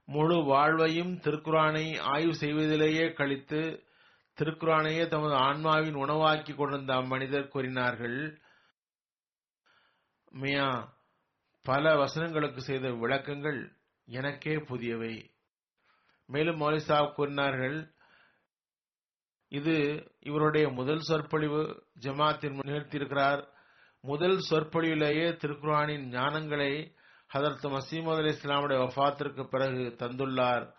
முழு 0.07 0.43
வாழ்வையும் 0.43 1.19
திருக்குரானை 1.19 1.85
ஆய்வு 2.03 2.33
செய்வதிலேயே 2.35 3.13
கழித்து 3.13 3.61
திருக்குறானையே 4.37 5.07
தமது 5.07 5.35
ஆன்மாவின் 5.35 5.95
உணவாக்கி 5.95 6.55
கொண்டிருந்த 6.55 6.93
அம்மனிதர் 6.93 7.47
கூறினார்கள் 7.47 8.19
மியா 10.31 10.69
பல 11.69 11.95
வசனங்களுக்கு 11.95 12.57
செய்த 12.57 12.87
விளக்கங்கள் 12.93 13.59
எனக்கே 14.05 14.55
புதியவை. 14.55 15.15
மேலும் 16.25 16.59
மௌலி 16.61 16.77
சாப் 16.77 17.15
கூறினார்கள் 17.15 17.77
இது 19.47 19.75
இவருடைய 20.19 20.69
முதல் 20.69 20.99
சொற்பொழிவு 20.99 21.83
ஜமாத்தின் 21.99 22.59
நிகழ்த்தியிருக்கிறார். 22.65 23.47
முதல் 24.01 24.37
சொற்பொழிவிலேயே 24.49 25.27
திருக்குரானின் 25.31 26.05
ஞானங்களை 26.09 26.95
ஹதரத் 27.33 27.69
மசீமது 27.69 28.15
அலி 28.15 28.29
இஸ்லாமுடைய 28.29 28.79
வஃத்திற்கு 28.87 29.43
பிறகு 29.43 29.95
தந்துள்ளார். 29.97 30.73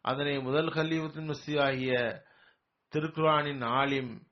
அதனை 0.00 0.40
முதல் 0.40 0.66
ஹலீஃபத்தின் 0.66 1.30
மசி 1.30 1.62
ஆகிய 1.62 2.24
திருக்குரானின் 2.92 3.64
ஆலிம் 3.64 4.22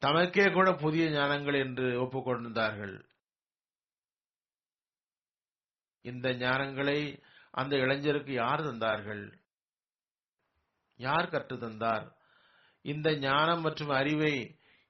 தமக்கே 0.00 0.52
கூட 0.52 0.72
புதிய 0.72 1.10
ஞானங்கள் 1.10 1.58
என்று 1.58 2.02
ஒப்புக்கொண்டிருந்தார்கள். 2.02 3.06
இந்த 6.12 6.28
ஞானங்களை 6.44 6.98
அந்த 7.50 7.72
இளைஞருக்கு 7.76 8.32
யார் 8.42 8.60
தந்தார்கள்? 8.60 9.24
யார் 11.00 11.30
கற்று 11.30 11.56
தந்தார்? 11.58 12.06
இந்த 12.84 13.08
ஞானம் 13.18 13.60
மற்றும் 13.60 13.92
அறிவை 14.00 14.34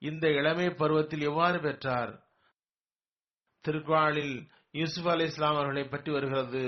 இந்த 0.02 0.24
இளமை 0.31 0.66
பருவத்தில் 0.70 1.24
எவ்வாறு 1.31 1.59
பெற்றார்? 1.61 2.12
திருக்குறளில் 3.64 4.36
யூசுப் 4.72 5.09
அலி 5.09 5.24
இஸ்லாம் 5.24 5.55
அவர்களை 5.55 5.84
பற்றி 5.88 6.11
வருகிறது. 6.12 6.64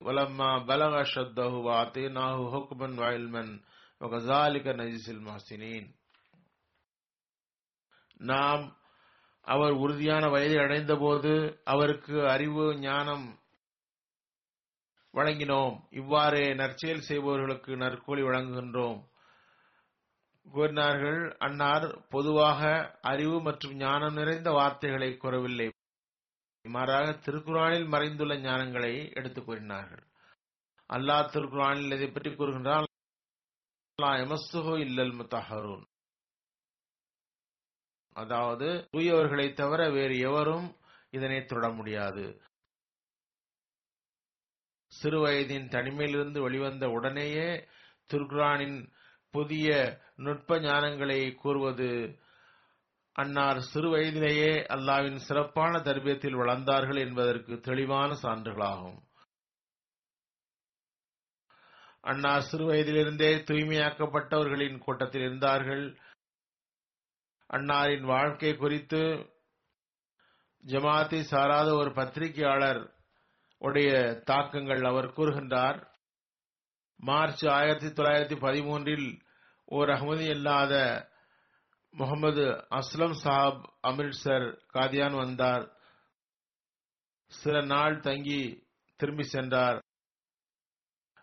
வலம்மா 0.00 0.50
பலக 0.68 0.94
ஷத்தஹு 1.14 1.58
வாத்தேனாஹு 1.68 2.44
ஹுக்மன் 2.54 2.96
வாயில்மன் 3.02 3.52
வகசாலிக 4.00 4.72
நஜிசில் 4.80 5.22
மாசினேன் 5.28 5.88
நாம் 8.30 8.64
அவர் 9.42 9.70
உறுதியான 9.70 10.28
வயதை 10.28 10.58
அடைந்த 10.58 10.96
போது 10.96 11.60
அவருக்கு 11.64 12.28
அறிவு 12.28 12.78
ஞானம் 12.78 13.38
வழங்கினோம். 15.12 15.80
இவ்வாறே 15.90 16.54
நற்செயல் 16.54 17.00
செய்பவர்களுக்கு 17.00 17.76
நற்கூலி 17.76 18.22
வழங்குகின்றோம். 18.22 19.10
கூறினார்கள் 20.50 21.36
அன்னார் 21.36 22.08
பொதுவாக 22.08 22.90
அறிவு 23.02 23.40
மற்றும் 23.42 23.74
ஞானம் 23.74 24.14
நிறைந்த 24.14 24.50
வார்த்தைகளை 24.50 25.16
கூறவில்லை. 25.16 25.72
மாறாக 26.62 27.10
திருக்குறானில் 27.10 27.88
மறைந்துள்ள 27.88 28.34
ஞானங்களை 28.36 29.12
எடுத்துக் 29.14 29.46
கூறினார்கள். 29.46 30.06
அல்லாஹ் 30.88 31.28
திருக்குறானில் 31.30 31.92
இதை 31.92 32.08
பற்றி 32.08 32.30
கூறுகின்றால் 32.30 32.84
இல்லல் 34.78 35.12
முத்தஹரூன் 35.12 35.90
அதாவது 38.12 38.88
தூயவர்களை 38.92 39.52
தவிர 39.52 39.90
வேறு 39.90 40.18
எவரும் 40.18 40.66
இதனை 41.10 41.44
தொட 41.44 41.68
முடியாது. 41.68 42.24
சிறுவயதின் 44.92 45.68
தனிமையிலிருந்து 45.68 46.40
வெளிவந்த 46.40 46.88
உடனேயே 46.88 47.68
துர்கானின் 48.10 48.78
புதிய 49.30 49.68
நுட்ப 50.16 50.58
ஞானங்களை 50.58 51.34
கூறுவது 51.34 52.20
அன்னார் 53.12 53.60
சிறு 53.60 53.88
வயதிலேயே 53.90 54.52
அல்லாவின் 54.74 55.16
சிறப்பான 55.16 55.78
தர்பியத்தில் 55.78 56.38
வளர்ந்தார்கள் 56.38 56.98
என்பதற்கு 56.98 57.60
தெளிவான 57.60 58.12
சான்றுகளாகும். 58.22 58.98
அன்னார் 62.00 62.40
சிறு 62.40 62.64
வயதிலிருந்தே 62.64 63.34
தூய்மையாக்கப்பட்டவர்களின் 63.34 64.78
கூட்டத்தில் 64.78 65.20
இருந்தார்கள். 65.20 65.84
அன்னாரின் 67.52 68.04
வாழ்க்கை 68.04 68.56
குறித்து 68.56 69.00
ஜமாத்தை 70.66 71.20
சாராத 71.20 71.74
ஒரு 71.74 71.92
பத்திரிகையாளர் 71.92 72.94
உடைய 73.58 74.20
தாக்கங்கள் 74.24 74.84
அவர் 74.84 75.08
கூறுகின்றார். 75.08 75.78
மார்ச் 76.96 77.46
ஆயிரத்தி 77.46 77.86
தொள்ளாயிரத்தி 77.86 78.38
பதிமூன்றில் 78.38 79.20
ஓர் 79.64 79.88
அகமதி 79.88 80.28
இல்லாத 80.28 80.74
முகமது 81.90 82.44
அஸ்லம் 82.70 83.12
சாப் 83.12 83.60
அமிர்த்சர் 83.82 84.46
காதியான் 84.72 85.16
வந்தார். 85.16 85.64
சில 87.26 87.60
நாள் 87.60 88.00
தங்கி 88.00 88.66
திரும்பி 88.96 89.22
சென்றார். 89.22 89.78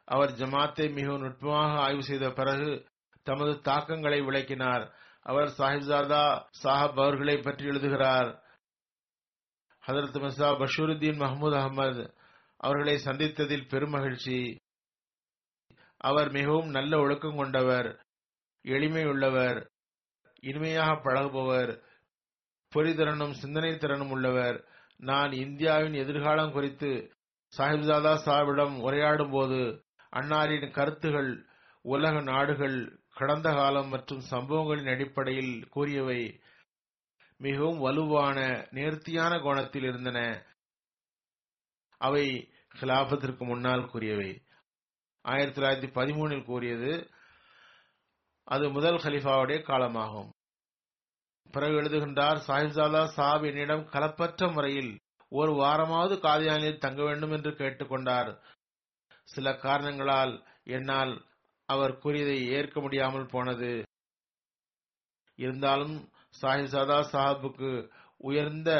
அவர் 0.06 0.30
ஜமாத்தை 0.30 0.94
மிகவும் 0.94 1.22
நுட்பமாக 1.22 1.80
ஆய்வு 1.80 2.04
செய்த 2.04 2.32
பிறகு 2.32 2.88
தமது 3.24 3.62
தாக்கங்களை 3.62 4.22
விளக்கினார். 4.22 4.86
அவர் 5.30 5.50
சாஹிப்சாதா 5.58 6.24
சாஹப் 6.64 7.00
அவர்களை 7.02 7.36
பற்றி 7.38 7.66
எழுதுகிறார். 7.66 8.30
ஹதரத் 9.84 10.18
மிசா 10.24 10.50
பஷூருத்தீன் 10.62 11.22
மஹமூத் 11.24 11.58
அகமது 11.60 12.04
அவர்களை 12.60 12.96
சந்தித்ததில் 13.06 13.70
பெருமகிழ்ச்சி 13.72 14.40
அவர் 16.02 16.30
மிகவும் 16.32 16.70
நல்ல 16.70 16.94
ஒழுக்கம் 16.98 17.40
கொண்டவர் 17.42 17.90
எளிமையுள்ளவர் 18.66 19.60
இனிமையாக 20.44 20.92
பழகுபவர் 21.06 21.72
பொறிதிறனும் 22.74 23.36
சிந்தனை 23.42 23.72
திறனும் 23.78 24.12
உள்ளவர். 24.16 24.58
நான் 25.00 25.32
இந்தியாவின் 25.46 25.96
எதிர்காலம் 26.04 26.52
குறித்து 26.52 26.92
சாஹிப்சாதா 27.54 28.14
சாஹிபிடம் 28.26 28.76
உரையாடும் 28.88 29.32
போது 29.32 29.62
அன்னாரின் 30.14 30.68
கருத்துகள் 30.72 31.32
உலக 31.86 32.16
நாடுகள் 32.22 32.78
கடந்த 33.20 33.52
காலம் 33.52 33.88
மற்றும் 33.88 34.20
சம்பவங்களின் 34.20 34.88
அடிப்படையில் 34.88 35.68
கூறியவை 35.70 36.42
மிகவும் 37.38 37.80
வலுவான 37.80 38.68
நேர்த்தியான 38.72 39.40
கோணத்தில் 39.40 39.84
இருந்தன. 39.84 40.46
அவை 41.98 42.54
கிலாபத்திற்கு 42.80 43.46
முன்னால் 43.46 43.90
கூறியவை. 43.90 44.42
ஆயிரத்தி 45.22 45.62
தொள்ளாயிரத்தி 45.62 45.90
பதிமூணில் 45.92 46.46
கூறியது 46.46 47.10
அது 48.44 48.70
முதல் 48.70 48.96
ஹலிஃபாவுடைய 48.96 49.60
காலமாகும். 49.70 50.30
பிறகு 51.52 51.74
எழுதுகின்றார் 51.82 52.40
சாஹிப்சாதா 52.48 53.06
சாப் 53.06 53.44
என்னிடம் 53.44 53.90
கலப்பற்ற 53.90 54.54
முறையில் 54.54 55.00
ஒரு 55.30 55.52
வாரமாவது 55.52 56.16
காதியானில் 56.26 56.78
தங்க 56.78 57.04
வேண்டும் 57.04 57.32
என்று 57.32 57.52
கேட்டுக்கொண்டார். 57.52 58.42
சில 59.24 59.56
காரணங்களால் 59.56 60.48
என்னால் 60.64 61.29
அவர் 61.70 61.94
கூறியதை 61.98 62.38
ஏற்க 62.50 62.76
முடியாமல் 62.82 63.32
போனது. 63.34 63.72
இருந்தாலும் 65.40 65.96
சாஹிப்சாதா 66.42 66.98
சாஹிப்புக்கு 67.12 67.72
உயர்ந்த 68.22 68.72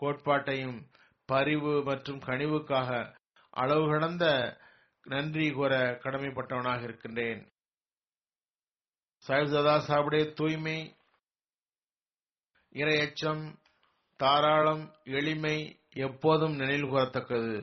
கோட்பாட்டையும் 0.00 0.78
பரிவு 1.28 1.72
மற்றும் 1.82 2.20
கனிவுக்காக 2.20 2.90
அளவு 3.54 3.84
கடந்த 3.88 4.26
நன்றி 5.06 5.46
கூற 5.50 5.74
கடமைப்பட்டவனாக 6.04 6.82
இருக்கின்றேன். 6.82 7.42
சாஹிப்சாதா 9.24 9.74
சாஹிபுடைய 9.88 10.24
தூய்மை 10.32 10.78
இரையச்சம் 12.74 13.44
தாராளம் 14.20 14.84
எளிமை 15.18 15.56
எப்போதும் 16.06 16.54
நினைவு 16.54 16.86
கூறத்தக்கது 16.88 17.54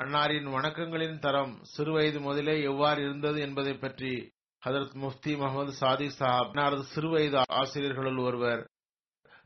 அன்னாரின் 0.00 0.46
வணக்கங்களின் 0.50 1.18
தரம் 1.18 1.62
சிறுவயது 1.76 2.20
முதலே 2.20 2.62
எவ்வாறு 2.62 3.02
இருந்தது 3.02 3.40
என்பதை 3.40 3.74
பற்றி 3.74 4.32
ஹதரத் 4.66 4.94
முஃப்தி 4.94 5.36
முகமது 5.36 5.72
சாதி 5.72 6.06
சாஹாப் 6.06 6.54
அன்னாரது 6.54 6.84
சிறுவயது 6.94 7.42
ஆசிரியர்களுள் 7.46 8.16
ஒருவர் 8.16 8.70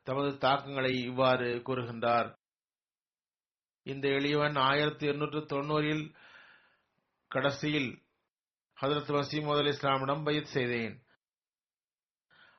தமது 0.03 0.37
தாக்கங்களை 0.37 1.03
இவ்வாறு 1.03 1.63
கூறுகின்றார். 1.67 2.35
இந்த 3.83 4.09
எளியவன் 4.09 4.57
ஆயிரத்தி 4.57 5.07
எண்ணூற்று 5.07 5.41
தொண்ணூறில் 5.41 6.15
கடைசியில் 7.29 8.03
ஹதரத் 8.83 9.11
வசீமது 9.11 9.59
அலி 9.59 9.69
இஸ்லாமிடம் 9.69 10.25
பயிர் 10.25 10.47
செய்தேன். 10.47 11.03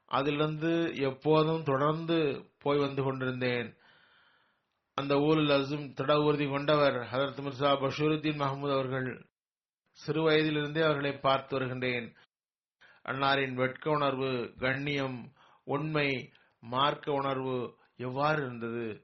அதிலிருந்து 0.05 0.95
எப்போதும் 0.95 1.63
தொடர்ந்து 1.63 2.49
போய் 2.59 2.79
வந்து 2.79 3.03
கொண்டிருந்தேன். 3.03 3.77
அந்த 4.95 5.17
ஊரில் 5.17 5.49
அசும் 5.49 5.93
திட 5.93 6.23
உறுதி 6.23 6.49
கொண்டவர் 6.49 6.93
ஹதரத் 6.93 7.41
மிர்சா 7.45 7.71
பஷூருத்தீன் 7.79 8.39
மஹமூத் 8.39 8.71
அவர்கள் 8.71 9.29
சிறு 9.91 10.29
வயதிலிருந்தே 10.29 10.81
அவர்களை 10.81 11.17
பார்த்து 11.17 11.57
வருகின்றேன். 11.57 12.15
அன்னாரின் 13.03 13.53
வெட்க 13.53 13.89
உணர்வு 13.89 14.53
கண்ணியம் 14.57 15.33
உண்மை 15.63 16.31
மார்க்க 16.59 17.11
உணர்வு 17.11 17.77
எவ்வாறு 17.95 18.41
இருந்தது? 18.41 19.03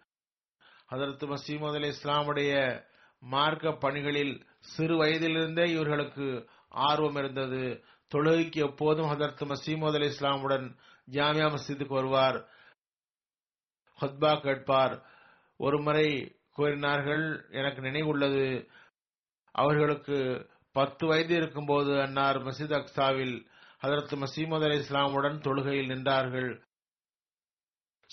ஹதரத் 0.91 1.33
மசீமது 1.33 1.73
அலி 1.73 1.89
இஸ்லாமுடைய 1.89 2.83
மார்க்க 3.19 3.71
பணிகளில் 3.71 4.47
சிறு 4.59 5.03
வயதிலிருந்தே 5.03 5.69
இவர்களுக்கு 5.69 6.49
ஆர்வம் 6.69 7.15
இருந்தது. 7.15 7.83
தொழுகைக்கு 8.13 8.55
எப்போதும் 8.55 9.09
ஹதரத் 9.09 9.53
மசீமது 9.53 9.93
அலி 9.93 10.07
இஸ்லாமுடன் 10.07 10.77
ஜாமியா 11.11 11.55
மஸ்ஜிதுக்கு 11.55 11.93
வருவார். 11.93 12.49
ஹத்பா 14.01 14.41
கேட்பார். 14.41 15.10
ஒருமுறை 15.61 16.07
கூறினார்கள் 16.49 17.25
எனக்கு 17.49 17.81
நினைவுள்ளது. 17.81 18.69
அவர்களுக்கு 19.51 20.17
பத்து 20.71 21.07
வயது 21.07 21.35
இருக்கும்போது 21.35 22.01
அன்னார் 22.01 22.37
மசித் 22.37 22.75
அக்சாவில் 22.79 23.35
ஹதரத் 23.81 24.23
மசீமது 24.23 24.63
அலி 24.63 24.77
இஸ்லாமுடன் 24.79 25.39
தொழுகையில் 25.41 25.91
நின்றார்கள். 25.91 26.51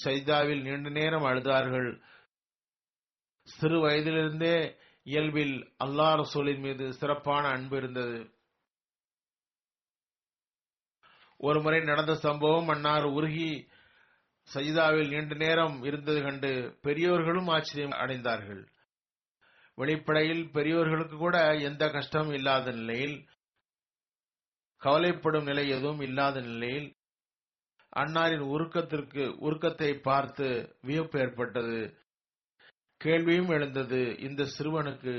சைதாவில் 0.05 0.62
நீண்ட 0.62 0.88
நேரம் 0.88 1.24
அழுதார்கள். 1.24 2.03
சிறு 3.42 3.78
வயதிலிருந்தே 3.80 4.76
இயல்பில் 5.03 5.57
அல்லா 5.84 6.09
ரசூலின் 6.14 6.61
மீது 6.61 6.92
சிறப்பான 6.92 7.49
அன்பு 7.49 7.76
இருந்தது. 7.76 8.30
ஒருமுறை 11.36 11.80
நடந்த 11.80 12.14
சம்பவம் 12.14 12.68
அன்னார் 12.68 13.05
உருகி 13.05 13.68
சஜிதாவில் 14.55 15.09
நீண்ட 15.09 15.34
நேரம் 15.34 15.84
இருந்தது 15.84 16.22
கண்டு 16.22 16.78
பெரியோர்களும் 16.82 17.49
ஆச்சரியம் 17.49 17.96
அடைந்தார்கள். 17.99 18.62
வெளிப்படையில் 19.74 20.51
பெரியோர்களுக்கு 20.51 21.16
கூட 21.16 21.57
எந்த 21.59 21.88
கஷ்டமும் 21.88 22.34
இல்லாத 22.34 22.72
நிலையில் 22.72 23.16
கவலைப்படும் 24.82 25.44
நிலை 25.44 25.68
எதுவும் 25.68 26.01
இல்லாத 26.01 26.40
நிலையில் 26.40 26.88
அன்னாரின் 27.96 28.44
உருக்கத்திற்கு 28.55 29.24
உருக்கத்தை 29.38 30.01
பார்த்து 30.01 30.76
வியப்பு 30.80 31.20
ஏற்பட்டது. 31.20 31.78
கேள்வியும் 33.01 33.49
எழுந்தது. 33.49 34.18
இந்த 34.18 34.42
சிறுவனுக்கு 34.59 35.14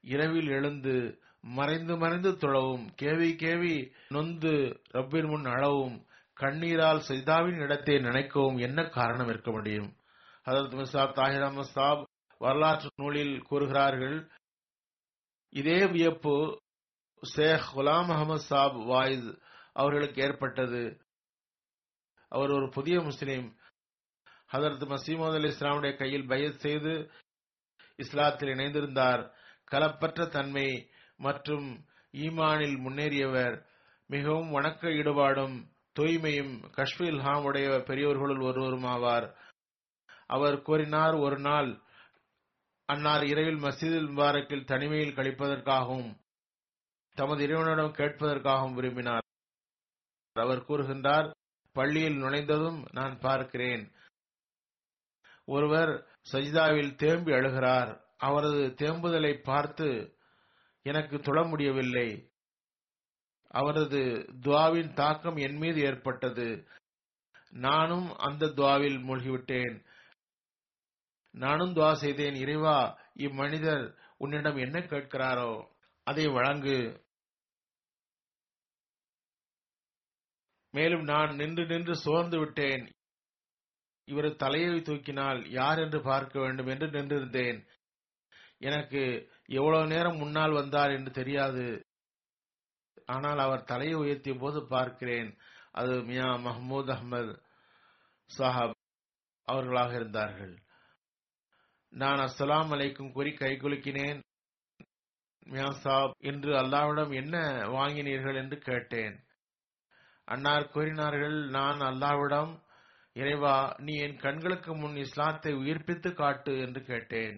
இரவில் 0.00 0.48
எழுந்து 0.48 0.94
மறைந்து 1.40 1.96
மறைந்து 1.96 2.30
தொழவும் 2.30 2.84
கேவி 3.02 3.28
கேவி 3.42 3.74
நொந்து 4.08 4.52
ரப்பின் 4.92 5.28
முன் 5.28 5.44
அழவும் 5.44 5.96
கண்ணீரால் 6.40 7.02
சைதாவின் 7.08 7.58
இடத்தை 7.58 7.94
நினைக்கவும் 7.94 8.60
என்ன 8.60 8.84
காரணம் 8.84 9.28
இருக்க 9.28 9.50
முடியும்? 9.50 9.96
ஹதரத் 10.44 10.74
மிசா 10.74 11.12
தாஹிர் 11.12 11.60
சாப் 11.60 12.08
வரலாற்று 12.38 12.88
நூலில் 12.96 13.42
கூறுகிறார்கள் 13.42 14.30
இதே 15.48 15.86
வியப்பு 15.86 16.60
ஷேக் 17.22 17.70
குலாம் 17.74 18.10
அகமது 18.12 18.34
சாப் 18.34 18.76
வாயிஸ் 18.76 19.42
அவர்களுக்கு 19.72 20.22
ஏற்பட்டது. 20.22 21.00
அவர் 22.28 22.50
ஒரு 22.50 22.68
புதிய 22.68 23.00
முஸ்லீம். 23.00 23.56
ஹதரத் 24.52 24.94
மசீமது 24.94 25.34
அலி 25.34 25.48
இஸ்லாமுடைய 25.48 25.96
கையில் 25.96 26.26
பயத் 26.26 26.58
செய்து 26.58 27.10
இஸ்லாத்தில் 27.96 28.52
இணைந்திருந்தார். 28.54 29.32
கலப்பற்ற 29.70 30.28
தன்மை 30.28 30.90
மற்றும் 31.16 31.84
ஈமானில் 32.12 32.78
முன்னேறியவர். 32.78 33.66
மிகவும் 34.06 34.50
வணக்க 34.50 34.88
ஈடுபாடும் 34.88 35.78
தூய்மையும் 35.98 36.72
கஷ்மி 36.76 37.20
ஹாம் 37.20 37.44
உடைய 37.44 37.68
பெரியோர்களுள் 37.68 38.42
ஒருவருமாவார். 38.42 39.36
அவர் 40.26 40.62
கூறினார் 40.62 41.14
ஒரு 41.14 41.38
நாள் 41.38 41.82
அன்னார் 42.86 43.24
இரவில் 43.24 43.62
மசீதில் 43.62 44.08
முபாரக்கில் 44.08 44.64
தனிமையில் 44.64 45.14
கழிப்பதற்காகவும் 45.14 46.16
தமது 47.14 47.42
இறைவனிடம் 47.42 47.92
கேட்பதற்காகவும் 47.92 48.74
விரும்பினார். 48.74 49.22
அவர் 50.32 50.58
கூறுகின்றார் 50.58 51.30
பள்ளியில் 51.72 52.16
நுழைந்ததும் 52.16 52.86
நான் 52.92 53.18
பார்க்கிறேன். 53.18 53.92
ஒருவர் 55.44 56.06
சஜிதாவில் 56.32 56.94
தேம்பி 56.94 57.32
அழுகிறார். 57.32 58.00
அவரது 58.16 58.74
தேம்புதலை 58.78 59.42
பார்த்து 59.42 60.18
எனக்கு 60.82 61.18
தொழ 61.18 61.44
முடியவில்லை. 61.44 62.29
அவரது 63.50 64.00
துவாவின் 64.40 64.92
தாக்கம் 64.92 65.36
என் 65.36 65.56
மீது 65.56 65.80
ஏற்பட்டது. 65.80 66.68
நானும் 67.50 68.16
அந்த 68.16 68.46
துவாவில் 68.46 68.98
மூழ்கிவிட்டேன். 69.06 69.76
நானும் 71.34 71.74
துவா 71.74 71.92
செய்தேன் 71.92 72.34
இறைவா 72.34 72.78
இம்மனிதர் 73.14 73.84
உன்னிடம் 74.16 74.56
என்ன 74.56 74.78
கேட்கிறாரோ 74.78 75.66
அதை 76.06 76.26
வழங்கு. 76.26 77.04
மேலும் 80.74 81.02
நான் 81.02 81.30
நின்று 81.34 81.66
நின்று 81.66 81.96
சோர்ந்து 81.96 82.38
விட்டேன். 82.38 82.84
இவர் 84.04 84.36
தலையை 84.36 84.74
தூக்கினால் 84.80 85.50
யார் 85.50 85.78
என்று 85.78 86.02
பார்க்க 86.02 86.40
வேண்டும் 86.40 86.66
என்று 86.66 86.86
நின்றிருந்தேன். 86.86 87.58
எனக்கு 88.58 89.32
எவ்வளவு 89.46 89.86
நேரம் 89.86 90.16
முன்னால் 90.16 90.52
வந்தார் 90.52 90.90
என்று 90.90 91.10
தெரியாது. 91.10 91.66
ஆனால் 93.12 93.40
அவர் 93.44 93.68
தலையை 93.70 93.96
உயர்த்திய 94.02 94.34
போது 94.38 94.58
பார்க்கிறேன். 94.66 95.30
அது 95.80 95.92
மியா 96.08 96.28
மஹமூத் 96.46 96.92
அஹமது 96.94 97.32
சாஹாப் 98.30 98.76
அவர்களாக 99.48 99.92
இருந்தார்கள். 99.94 100.54
நான் 101.92 102.20
அஸ்லாம் 102.26 102.72
அலைக்கும் 102.74 103.12
கூறி 103.12 103.30
கைகுலுக்கினேன் 103.34 104.20
மியா 105.46 105.70
சாப் 105.84 106.12
என்று 106.30 106.50
அல்லாவிடம் 106.62 107.12
என்ன 107.20 107.36
வாங்கினீர்கள் 107.76 108.38
என்று 108.42 108.56
கேட்டேன். 108.68 109.16
அன்னார் 110.28 110.72
கூறினார்கள் 110.74 111.38
நான் 111.56 111.80
அல்லாவிடம் 111.90 112.52
இறைவா 113.16 113.56
நீ 113.78 113.94
என் 114.06 114.16
கண்களுக்கு 114.16 114.72
முன் 114.74 114.96
இஸ்லாத்தை 114.96 115.52
உயிர்ப்பித்து 115.54 116.10
காட்டு 116.12 116.52
என்று 116.58 116.80
கேட்டேன் 116.84 117.36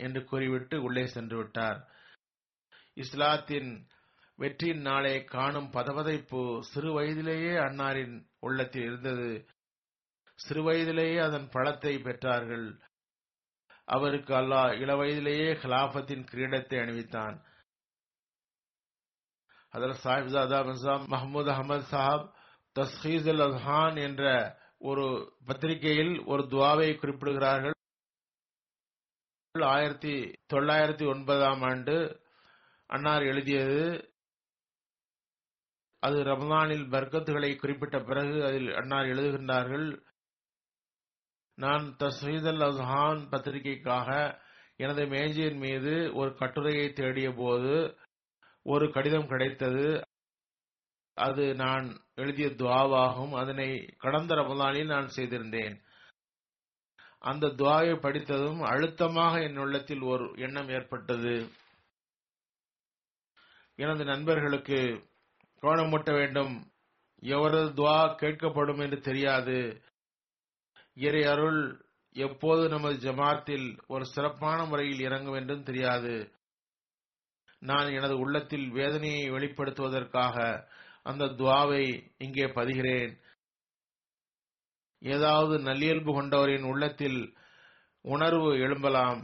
என்று 0.00 0.20
கூறிவிட்டு 0.24 0.76
உள்ளே 0.82 1.04
சென்று 1.06 1.36
விட்டார். 1.36 1.80
இஸ்லாத்தின் 2.96 3.70
வெற்றியின் 4.38 4.80
நாளை 4.80 5.24
காணும் 5.24 5.70
பதவதைப்பு 5.70 6.60
சிறு 6.60 6.92
வயதிலேயே 6.92 7.52
அன்னாரின் 7.52 8.28
உள்ளத்தில் 8.38 8.82
இருந்தது. 8.82 9.48
சிறு 10.34 10.62
வயதிலேயே 10.62 11.18
அதன் 11.18 11.48
பழத்தை 11.48 11.96
பெற்றார்கள். 11.96 12.80
அவருக்கு 13.84 14.34
அல்லாஹ் 14.34 14.72
இளவயதிலேயே 14.82 15.48
ஹிலாபத்தின் 15.54 16.26
கிரீடத்தை 16.32 16.76
அணிவித்தான். 16.82 17.36
அதில் 19.68 20.02
சாஹிப்சாதா 20.04 20.58
மிர்சாம் 20.68 21.06
மஹமூத் 21.12 21.50
அகமது 21.54 21.84
சாஹாப் 21.90 22.32
தஸ்ஹீஸ் 22.74 23.28
அல் 23.28 23.44
அஸ்ஹான் 23.46 24.02
என்ற 24.02 24.24
ஒரு 24.78 25.36
பத்திரிகையில் 25.46 26.24
ஒரு 26.24 26.42
துவாவை 26.42 26.90
குறிப்பிடுகிறார்கள். 26.96 27.74
ஆயிரத்தி 29.54 30.14
தொள்ளாயிரத்தி 30.54 31.08
ஒன்பதாம் 31.08 31.62
ஆண்டு 31.62 32.24
அன்னார் 32.86 33.22
எழுதியது 33.22 34.14
அது 35.98 36.16
ரமதானில் 36.24 36.88
பர்க்கத்துகளை 36.88 37.56
குறிப்பிட்ட 37.56 38.00
பிறகு 38.00 38.44
அதில் 38.44 38.74
அன்னார் 38.74 39.04
எழுதுகின்றார்கள். 39.04 40.02
நான் 41.54 41.96
தஸ்ஹீத் 41.98 42.48
அல் 42.48 42.60
அஸ்ஹான் 42.60 43.28
பத்திரிகைக்காக 43.30 44.38
எனது 44.76 45.06
மேஜையின் 45.06 45.56
மீது 45.56 46.14
ஒரு 46.14 46.34
கட்டுரையை 46.34 46.92
தேடிய 46.92 47.32
போது 47.32 47.98
ஒரு 48.62 48.92
கடிதம் 48.92 49.26
கிடைத்தது. 49.26 50.02
அது 51.14 51.54
நான் 51.54 52.04
எழுதிய 52.14 52.48
துவாவாகும். 52.48 53.34
அதனை 53.38 53.94
கடந்த 53.98 54.34
ரமதானில் 54.34 54.86
நான் 54.86 55.10
செய்திருந்தேன். 55.16 55.84
அந்த 57.18 57.46
துவாவை 57.46 58.00
படித்ததும் 58.00 58.60
அழுத்தமாக 58.60 59.42
என் 59.42 59.56
உள்ளத்தில் 59.56 60.00
ஒரு 60.00 60.32
எண்ணம் 60.36 60.68
ஏற்பட்டது. 60.68 61.50
எனது 63.74 64.04
நண்பர்களுக்கு 64.04 65.08
கோணமூட்ட 65.62 66.12
வேண்டும். 66.12 66.54
எவரது 67.22 67.70
துவா 67.72 67.98
கேட்கப்படும் 68.14 68.80
என்று 68.80 69.00
தெரியாது. 69.00 69.82
இறை 70.94 71.22
அருள் 71.24 71.84
எப்போது 72.12 72.68
நமது 72.68 73.12
ஜமாத்தில் 73.12 73.78
ஒரு 73.86 74.04
சிறப்பான 74.04 74.64
முறையில் 74.64 75.00
இறங்கும் 75.00 75.34
என்றும் 75.34 75.62
தெரியாது. 75.62 76.32
நான் 77.58 77.88
எனது 77.92 78.18
உள்ளத்தில் 78.18 78.70
வேதனையை 78.70 79.30
வெளிப்படுத்துவதற்காக 79.30 80.66
அந்த 81.02 81.24
துவாவை 81.24 82.14
இங்கே 82.18 82.46
பதிகிறேன். 82.46 83.12
ஏதாவது 85.02 85.58
நல்லியல்பு 85.58 86.12
கொண்டவரின் 86.12 86.62
உள்ளத்தில் 86.62 87.36
உணர்வு 88.00 88.50
எழும்பலாம். 88.56 89.22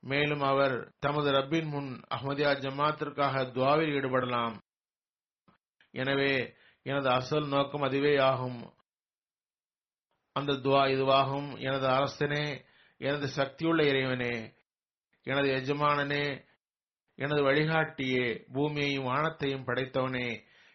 மேலும் 0.00 0.40
அவர் 0.40 0.92
தமது 0.98 1.30
ரப்பின் 1.30 1.68
முன் 1.68 1.90
அஹமதியா 2.14 2.50
ஜமாத்திற்காக 2.64 3.44
துவாவில் 3.56 3.92
ஈடுபடலாம். 3.98 4.56
எனவே 5.94 6.32
எனது 6.86 7.08
அசல் 7.10 7.48
நோக்கம் 7.48 7.82
அதுவே 7.82 8.14
ஆகும். 8.30 8.60
அந்த 10.36 10.52
துவா 10.64 10.82
இதுவாகும். 10.94 11.50
எனது 11.58 11.86
அரசனே 11.88 12.44
எனது 13.00 13.26
சக்தியுள்ள 13.36 13.80
இறைவனே 13.90 14.34
எனது 15.26 15.48
எஜமானனே 15.50 16.24
எனது 17.18 17.42
வழிகாட்டியே 17.42 18.24
பூமியையும் 18.52 19.04
வானத்தையும் 19.04 19.66
படைத்தவனே 19.66 20.28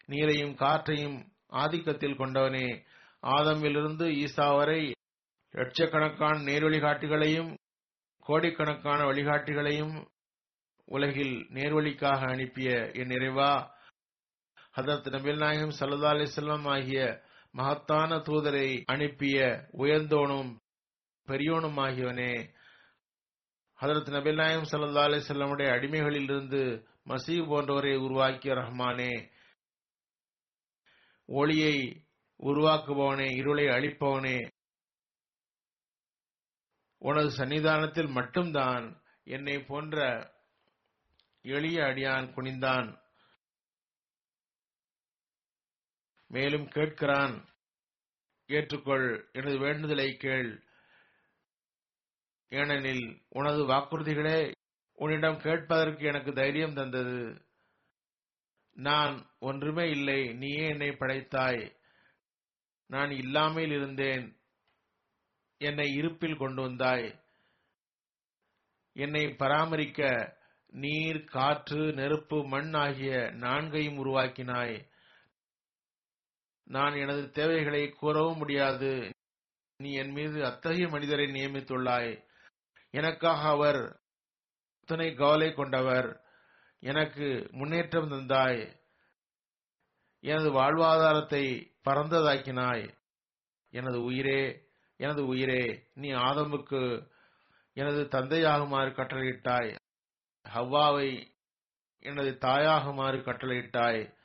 நீரையும் 0.09 0.55
காற்றையும் 0.55 1.17
ஆதிக்கத்தில் 1.53 2.20
கொண்டவனே. 2.22 2.67
ஆதமிலிருந்து 3.24 4.05
ஈசா 4.24 4.47
வரை 4.55 4.82
லட்சக்கணக்கான 5.53 6.36
நேர் 6.41 6.63
வழிகாட்டிகளையும் 6.63 7.49
கோடிக்கணக்கான 8.26 8.99
வழிகாட்டிகளையும் 9.09 9.95
உலகில் 10.88 11.36
நேர்வழிக்காக 11.55 12.22
அனுப்பிய 12.34 12.70
என் 12.93 13.11
நிறைவா 13.13 13.51
ஹதரத் 14.76 15.07
நபில் 15.09 15.38
நாயகம் 15.38 15.74
சல்லா 15.80 16.11
செல்லம் 16.36 16.67
ஆகிய 16.70 16.99
மகத்தான 17.51 18.17
தூதரை 18.17 18.84
அனுப்பிய 18.86 19.38
உயர்ந்தோனும் 19.78 20.51
பெரியோனும் 21.28 21.80
ஆகியவனே 21.86 22.34
ஹதரத் 23.80 24.11
நபில் 24.15 24.36
நாயகம் 24.36 24.70
சல்லா 24.72 25.03
செல்லமுடைய 25.28 25.70
அடிமைகளில் 25.72 26.24
இருந்து 26.24 26.61
மசீப் 27.05 27.49
போன்றவரை 27.51 27.95
உருவாக்கிய 27.95 28.53
ரஹ்மானே 28.53 29.30
ஒளியை 31.30 32.05
உருவாக்குபவனே 32.39 33.30
இருளை 33.36 33.65
அழிப்பவனே 33.65 34.38
உனது 37.01 37.30
சன்னிதானத்தில் 37.38 38.09
மட்டும்தான் 38.09 39.01
என்னை 39.24 39.59
போன்ற 39.63 39.97
எளிய 41.41 41.82
அடியான் 41.82 42.34
குனிந்தான். 42.34 42.89
மேலும் 46.30 46.65
கேட்கிறான். 46.65 47.47
ஏற்றுக்கொள் 48.47 49.32
எனது 49.32 49.57
வேண்டுதலை 49.57 50.17
கேள். 50.17 50.63
ஏனெனில் 52.49 53.21
உனது 53.30 53.67
வாக்குறுதிகளே 53.67 54.51
உன்னிடம் 54.93 55.39
கேட்பதற்கு 55.39 56.05
எனக்கு 56.05 56.34
தைரியம் 56.34 56.73
தந்தது. 56.73 57.41
நான் 58.73 59.30
ஒன்றுமே 59.39 59.89
இல்லை 59.89 60.34
நீயே 60.34 60.67
என்னை 60.67 60.89
படைத்தாய். 60.89 61.75
நான் 62.86 63.11
இல்லாமல் 63.11 63.69
இருந்தேன். 63.69 64.39
என்னை 65.57 65.93
இருப்பில் 65.93 66.38
கொண்டு 66.38 66.61
வந்தாய். 66.61 67.23
என்னை 68.93 69.36
பராமரிக்க 69.36 70.38
நீர் 70.67 71.23
காற்று 71.23 71.93
நெருப்பு 71.93 72.47
மண் 72.47 72.73
ஆகிய 72.73 73.32
நான்கையும் 73.32 74.05
உருவாக்கினாய். 74.05 74.89
நான் 76.70 76.93
எனது 76.93 77.30
தேவைகளை 77.30 77.89
கூறவும் 77.89 78.38
முடியாது. 78.38 79.09
நீ 79.78 79.93
என் 79.93 80.11
மீது 80.11 80.45
அத்தகைய 80.45 80.88
மனிதரை 80.88 81.26
நியமித்துள்ளாய். 81.26 82.24
எனக்காக 82.89 83.49
அவர் 83.49 83.99
அத்தனை 84.80 85.13
கவலை 85.13 85.53
கொண்டவர். 85.53 86.26
எனக்கு 86.80 87.47
முன்னேற்றம் 87.51 88.11
தந்தாய். 88.11 88.80
எனது 90.20 90.51
வாழ்வாதாரத்தை 90.51 91.74
பறந்ததாக்கினாய் 91.89 92.93
எனது 93.70 94.03
உயிரே 94.03 94.67
எனது 94.95 95.26
உயிரே 95.26 95.88
நீ 95.93 96.11
ஆதமுக்கு 96.11 97.11
எனது 97.74 98.03
தந்தையாகுமாறு 98.03 98.91
கட்டளையிட்டாய். 98.93 99.76
ஹவ்வாவை 100.49 101.34
எனது 101.99 102.38
தாயாகுமாறு 102.41 103.24
கட்டளையிட்டாய். 103.24 104.17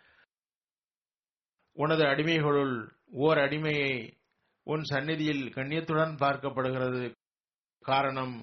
உனது 1.77 2.03
அடிமைகளுள் 2.05 2.75
ஓர் 3.11 3.39
அடிமையை 3.39 3.93
உன் 4.66 4.83
சந்நிதியில் 4.83 5.45
கண்ணியத்துடன் 5.55 6.12
பார்க்கப்படுகிறது. 6.16 7.03
காரணம் 7.85 8.37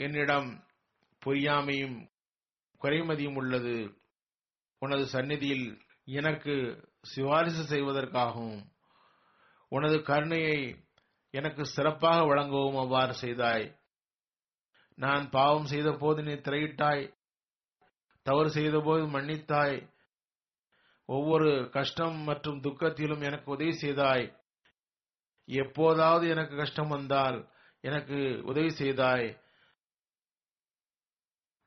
என்னிடம் 0.00 0.48
பொய்யாமையும் 1.22 1.96
குறைமதியும் 2.80 3.34
உள்ளது. 3.34 3.76
உனது 4.82 5.04
சந்நிதியில் 5.06 5.66
எனக்கு 6.04 6.54
சிபாரிசு 7.02 7.62
செய்வதற்காகவும் 7.64 8.58
உனது 9.72 9.96
கருணையை 10.02 10.58
எனக்கு 11.34 11.62
சிறப்பாக 11.66 12.18
வழங்கவும் 12.24 12.76
அவ்வாறு 12.76 13.14
செய்தாய். 13.14 13.66
நான் 14.98 15.24
பாவம் 15.30 15.64
செய்த 15.64 15.90
போது 15.92 16.22
நீ 16.22 16.32
திரையிட்டாய் 16.32 17.04
தவறு 18.26 18.50
செய்த 18.50 18.76
போது 18.80 19.02
மன்னித்தாய். 19.06 19.78
ஒவ்வொரு 21.04 21.70
கஷ்டம் 21.72 22.16
மற்றும் 22.16 22.60
துக்கத்திலும் 22.60 23.22
எனக்கு 23.22 23.50
உதவி 23.50 23.72
செய்தாய். 23.72 24.38
எப்போதாவது 25.44 26.28
எனக்கு 26.28 26.56
கஷ்டம் 26.56 26.88
வந்தால் 26.88 27.52
எனக்கு 27.80 28.42
உதவி 28.44 28.70
செய்தாய். 28.70 29.40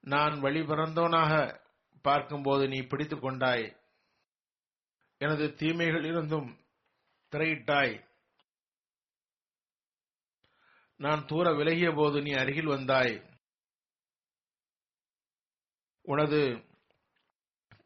நான் 0.01 0.39
வழி 0.39 0.59
பிறந்தவனாக 0.59 1.61
பார்க்கும்போது 2.01 2.67
நீ 2.67 2.81
பிடித்துக் 2.81 3.21
கொண்டாய். 3.21 3.77
எனது 5.17 5.53
தீமைகள் 5.53 6.03
இருந்தும் 6.03 6.59
திரையிட்டாய். 7.31 8.05
நான் 10.95 11.25
தூர 11.25 11.53
விலகிய 11.53 11.91
போது 11.95 12.21
நீ 12.21 12.31
அருகில் 12.31 12.65
வந்தாய். 12.65 13.25
உனது 16.01 16.66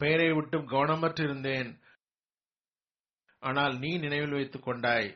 பெயரை 0.02 0.30
விட்டு 0.34 0.58
கவனமற்று 0.74 1.22
இருந்தேன் 1.24 1.70
ஆனால் 3.41 3.76
நீ 3.84 3.91
நினைவில் 3.97 4.36
வைத்துக் 4.38 4.66
கொண்டாய். 4.66 5.10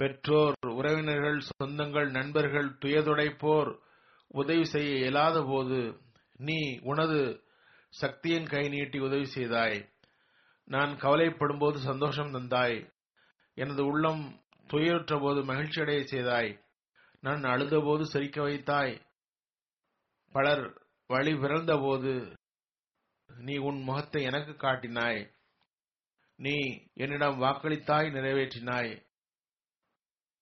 பெற்றோர் 0.00 0.56
உறவினர்கள் 0.78 1.38
சொந்தங்கள் 1.50 2.08
நண்பர்கள் 2.10 2.68
துயதுடைப்போர் 2.82 3.70
உதவி 4.40 4.64
செய்ய 4.64 4.90
இயலாத 5.00 5.36
போது 5.42 5.80
நீ 6.38 6.58
உனது 6.82 7.20
சக்தியின் 7.92 8.48
கை 8.52 8.64
நீட்டி 8.68 8.98
உதவி 8.98 9.26
செய்தாய். 9.36 9.78
நான் 10.68 10.92
கவலைப்படும் 11.04 11.60
போது 11.62 11.78
சந்தோஷம் 11.80 12.34
தந்தாய். 12.34 12.78
எனது 13.56 13.82
உள்ளம் 13.90 14.22
துயருற்ற 14.70 15.14
போது 15.20 15.40
மகிழ்ச்சி 15.44 15.78
அடைய 15.80 16.00
செய்தாய். 16.14 16.50
நான் 17.22 17.44
அழுத 17.52 17.76
போது 17.80 18.04
சிரிக்க 18.12 18.38
வைத்தாய். 18.42 18.94
பலர் 20.34 20.64
வழி 21.10 21.32
பிறந்த 21.42 21.72
போது 21.76 22.12
நீ 23.38 23.56
உன் 23.56 23.82
முகத்தை 23.82 24.22
எனக்கு 24.22 24.52
காட்டினாய். 24.52 25.30
நீ 26.36 26.56
என்னிடம் 26.94 27.42
வாக்களித்தாய் 27.42 28.10
நிறைவேற்றினாய். 28.10 29.04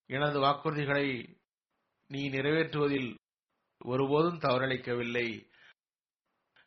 எனது 0.07 0.39
வாக்குறுதிகளை 0.41 1.37
நீ 2.07 2.29
நிறைவேற்றுவதில் 2.29 3.17
ஒருபோதும் 3.79 4.39
தவறளிக்கவில்லை. 4.39 5.49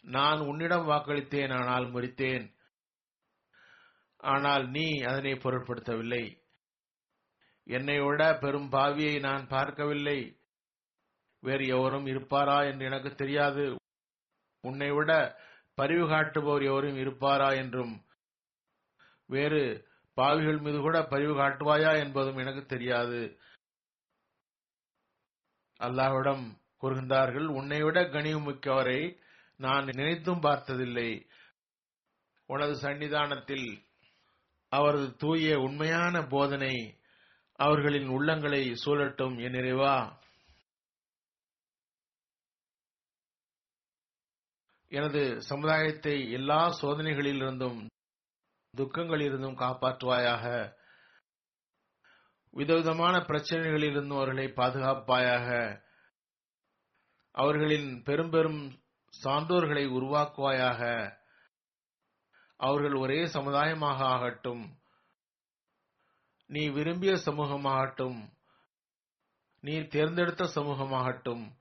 நான் 0.01 0.39
உன்னிடம் 0.39 0.89
வாக்களித்தேன் 0.89 1.53
ஆனால் 1.53 1.86
முறித்தேன். 1.86 2.55
ஆனால் 4.17 4.69
நீ 4.69 5.01
அதனை 5.01 5.34
பொருட்படுத்தவில்லை. 5.34 6.45
என்னை 7.63 7.99
விட 7.99 8.38
பெரும் 8.38 8.71
பாவியை 8.71 9.19
நான் 9.19 9.47
பார்க்கவில்லை. 9.47 10.39
வேறு 11.39 11.67
எவரும் 11.67 12.05
இருப்பாரா 12.05 12.63
என்று 12.63 12.86
எனக்கு 12.86 13.15
தெரியாது. 13.15 13.75
உன்னை 14.61 14.91
விட 14.91 15.11
பரிவு 15.78 16.05
காட்டுபவர் 16.07 16.63
எவரும் 16.63 16.97
இருப்பாரா 16.97 17.49
என்றும் 17.61 17.93
வேறு 19.30 19.61
பாவிகள் 20.17 20.59
மீது 20.59 20.80
கூட 20.80 20.97
பரிவு 21.03 21.34
காட்டுவாயா 21.38 21.91
என்பதும் 22.03 22.38
எனக்கு 22.38 22.63
தெரியாது. 22.65 23.19
அல்லாஹ்விடம் 25.80 26.45
கூறுகின்றார்கள் 26.82 27.47
உன்னை 27.59 27.80
விட 27.84 27.99
கனிவுமிக்கவரை 28.13 28.99
நான் 29.59 29.86
நினைத்தும் 29.89 30.41
பார்த்ததில்லை. 30.41 31.09
உனது 32.49 32.75
சன்னிதானத்தில் 32.82 33.67
அவரது 34.71 35.07
தூய 35.15 35.57
உண்மையான 35.59 36.15
போதனை 36.28 36.75
அவர்களின் 37.59 38.09
உள்ளங்களை 38.09 38.61
சூழட்டும் 38.84 39.36
என் 39.38 39.55
நிறைவா 39.57 39.95
எனது 44.89 45.41
சமுதாயத்தை 45.41 46.31
எல்லா 46.31 46.67
சோதனைகளிலிருந்தும் 46.81 47.89
துக்கங்களிலிருந்தும் 48.77 49.59
காப்பாற்றுவாயாக. 49.59 50.75
விதவிதமான 52.49 53.17
பிரச்சனைகளிலிருந்தும் 53.17 54.15
அவர்களை 54.15 54.45
பாதுகாப்பாயாக. 54.45 55.81
அவர்களின் 57.31 58.03
பெரும் 58.03 58.29
பெரும் 58.29 58.79
சான்றோர்களை 59.23 59.85
உருவாக்குவாயாக. 59.88 61.11
அவர்கள் 62.55 62.93
ஒரே 62.93 63.25
சமுதாயமாக 63.25 64.03
ஆகட்டும். 64.03 64.79
நீ 66.45 66.69
விரும்பிய 66.69 67.13
சமூகமாகட்டும். 67.13 68.29
நீ 69.59 69.88
தேர்ந்தெடுத்த 69.88 70.43
சமூகமாகட்டும். 70.43 71.57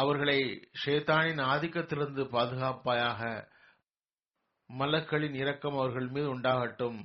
அவர்களை 0.00 0.38
ஷேத்தானின் 0.84 1.40
ஆதிக்கத்திலிருந்து 1.52 2.24
பாதுகாப்பாயாக 2.34 3.20
மலக்களின் 4.70 5.34
இரக்கம் 5.34 5.76
அவர்கள் 5.76 6.08
மீது 6.08 6.28
உண்டாகட்டும். 6.34 6.98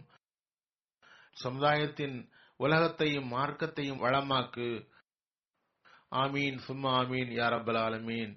சமுதாயத்தின் 1.34 2.18
உலகத்தையும் 2.58 3.32
மார்க்கத்தையும் 3.32 4.02
வளமாக்கு. 4.06 4.68
ஆமீன் 6.12 6.58
சும்மா 6.58 6.90
ஆமீன் 7.00 7.32
யாரபல் 7.42 7.80
ஆலமீன். 7.86 8.34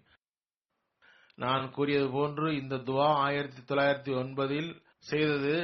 நான் 1.34 1.64
கூறியது 1.70 2.08
போன்று 2.10 2.46
இந்த 2.56 2.76
துவா 2.88 3.08
ஆயிரத்தி 3.26 3.60
தொள்ளாயிரத்தி 3.62 4.12
ஒன்பதில் 4.22 4.70
செய்தது. 4.98 5.54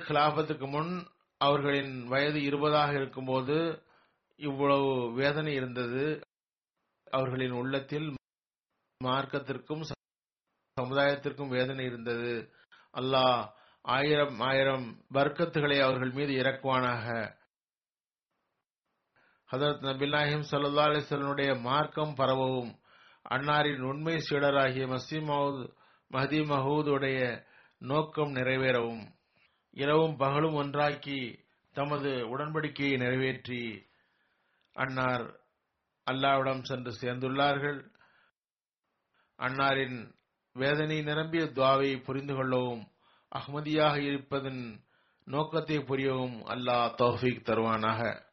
கிலாபத்துக்கு 0.00 0.66
முன் 0.68 0.92
அவர்களின் 1.40 1.94
வயது 2.08 2.42
இருபதாக 2.42 2.92
இருக்கும்போது 2.92 3.56
இவ்வளவு 4.36 5.12
வேதனை 5.12 5.52
இருந்தது. 5.54 6.04
அவர்களின் 7.16 7.50
உள்ளத்தில் 7.50 8.08
மார்க்கத்திற்கும் 9.04 9.84
சமுதாயத்திற்கும் 10.80 11.48
வேதனை 11.48 11.84
இருந்தது. 11.84 12.32
அல்லாஹ் 12.92 13.42
ஆயிரம் 13.82 14.40
ஆயிரம் 14.40 14.86
வர்க்கத்துகளை 15.14 15.78
அவர்கள் 15.82 16.10
மீது 16.10 16.32
இறக்குவானாக. 16.32 17.06
ஹதரத் 19.52 19.84
நபில்லாஹிம் 19.88 20.44
சல்லா 20.50 20.84
அலிஸ்வனுடைய 20.88 21.60
மார்க்கம் 21.60 22.14
பரவவும். 22.14 22.72
அன்னாரின் 23.30 23.82
உண்மை 23.82 24.14
சீடராகிய 24.14 24.86
மசீமவுத் 24.92 25.64
மஹதி 26.12 26.40
மஹூதுடைய 26.52 27.20
நோக்கம் 27.78 28.34
நிறைவேறவும். 28.34 29.04
இரவும் 29.70 30.16
பகலும் 30.16 30.54
ஒன்றாக்கி 30.54 31.20
தமது 31.72 32.10
உடன்படிக்கையை 32.32 32.96
நிறைவேற்றி 32.96 33.62
அன்னார் 34.72 35.26
அல்லாவிடம் 36.10 36.62
சென்று 36.62 36.92
சேர்ந்துள்ளார்கள். 37.00 37.92
அன்னாரின் 39.38 40.14
வேதனை 40.52 41.02
நிரம்பிய 41.02 41.44
துவாவை 41.44 42.02
புரிந்து 42.02 42.34
கொள்ளவும் 42.34 42.88
அஹ்மதியாக 43.32 43.96
இருப்பதன் 43.96 44.84
நோக்கத்தை 45.24 45.78
புரியவும் 45.78 46.36
அல்லாஹ் 46.46 46.94
தௌஃபீக் 46.98 47.46
தருவானாக. 47.46 48.32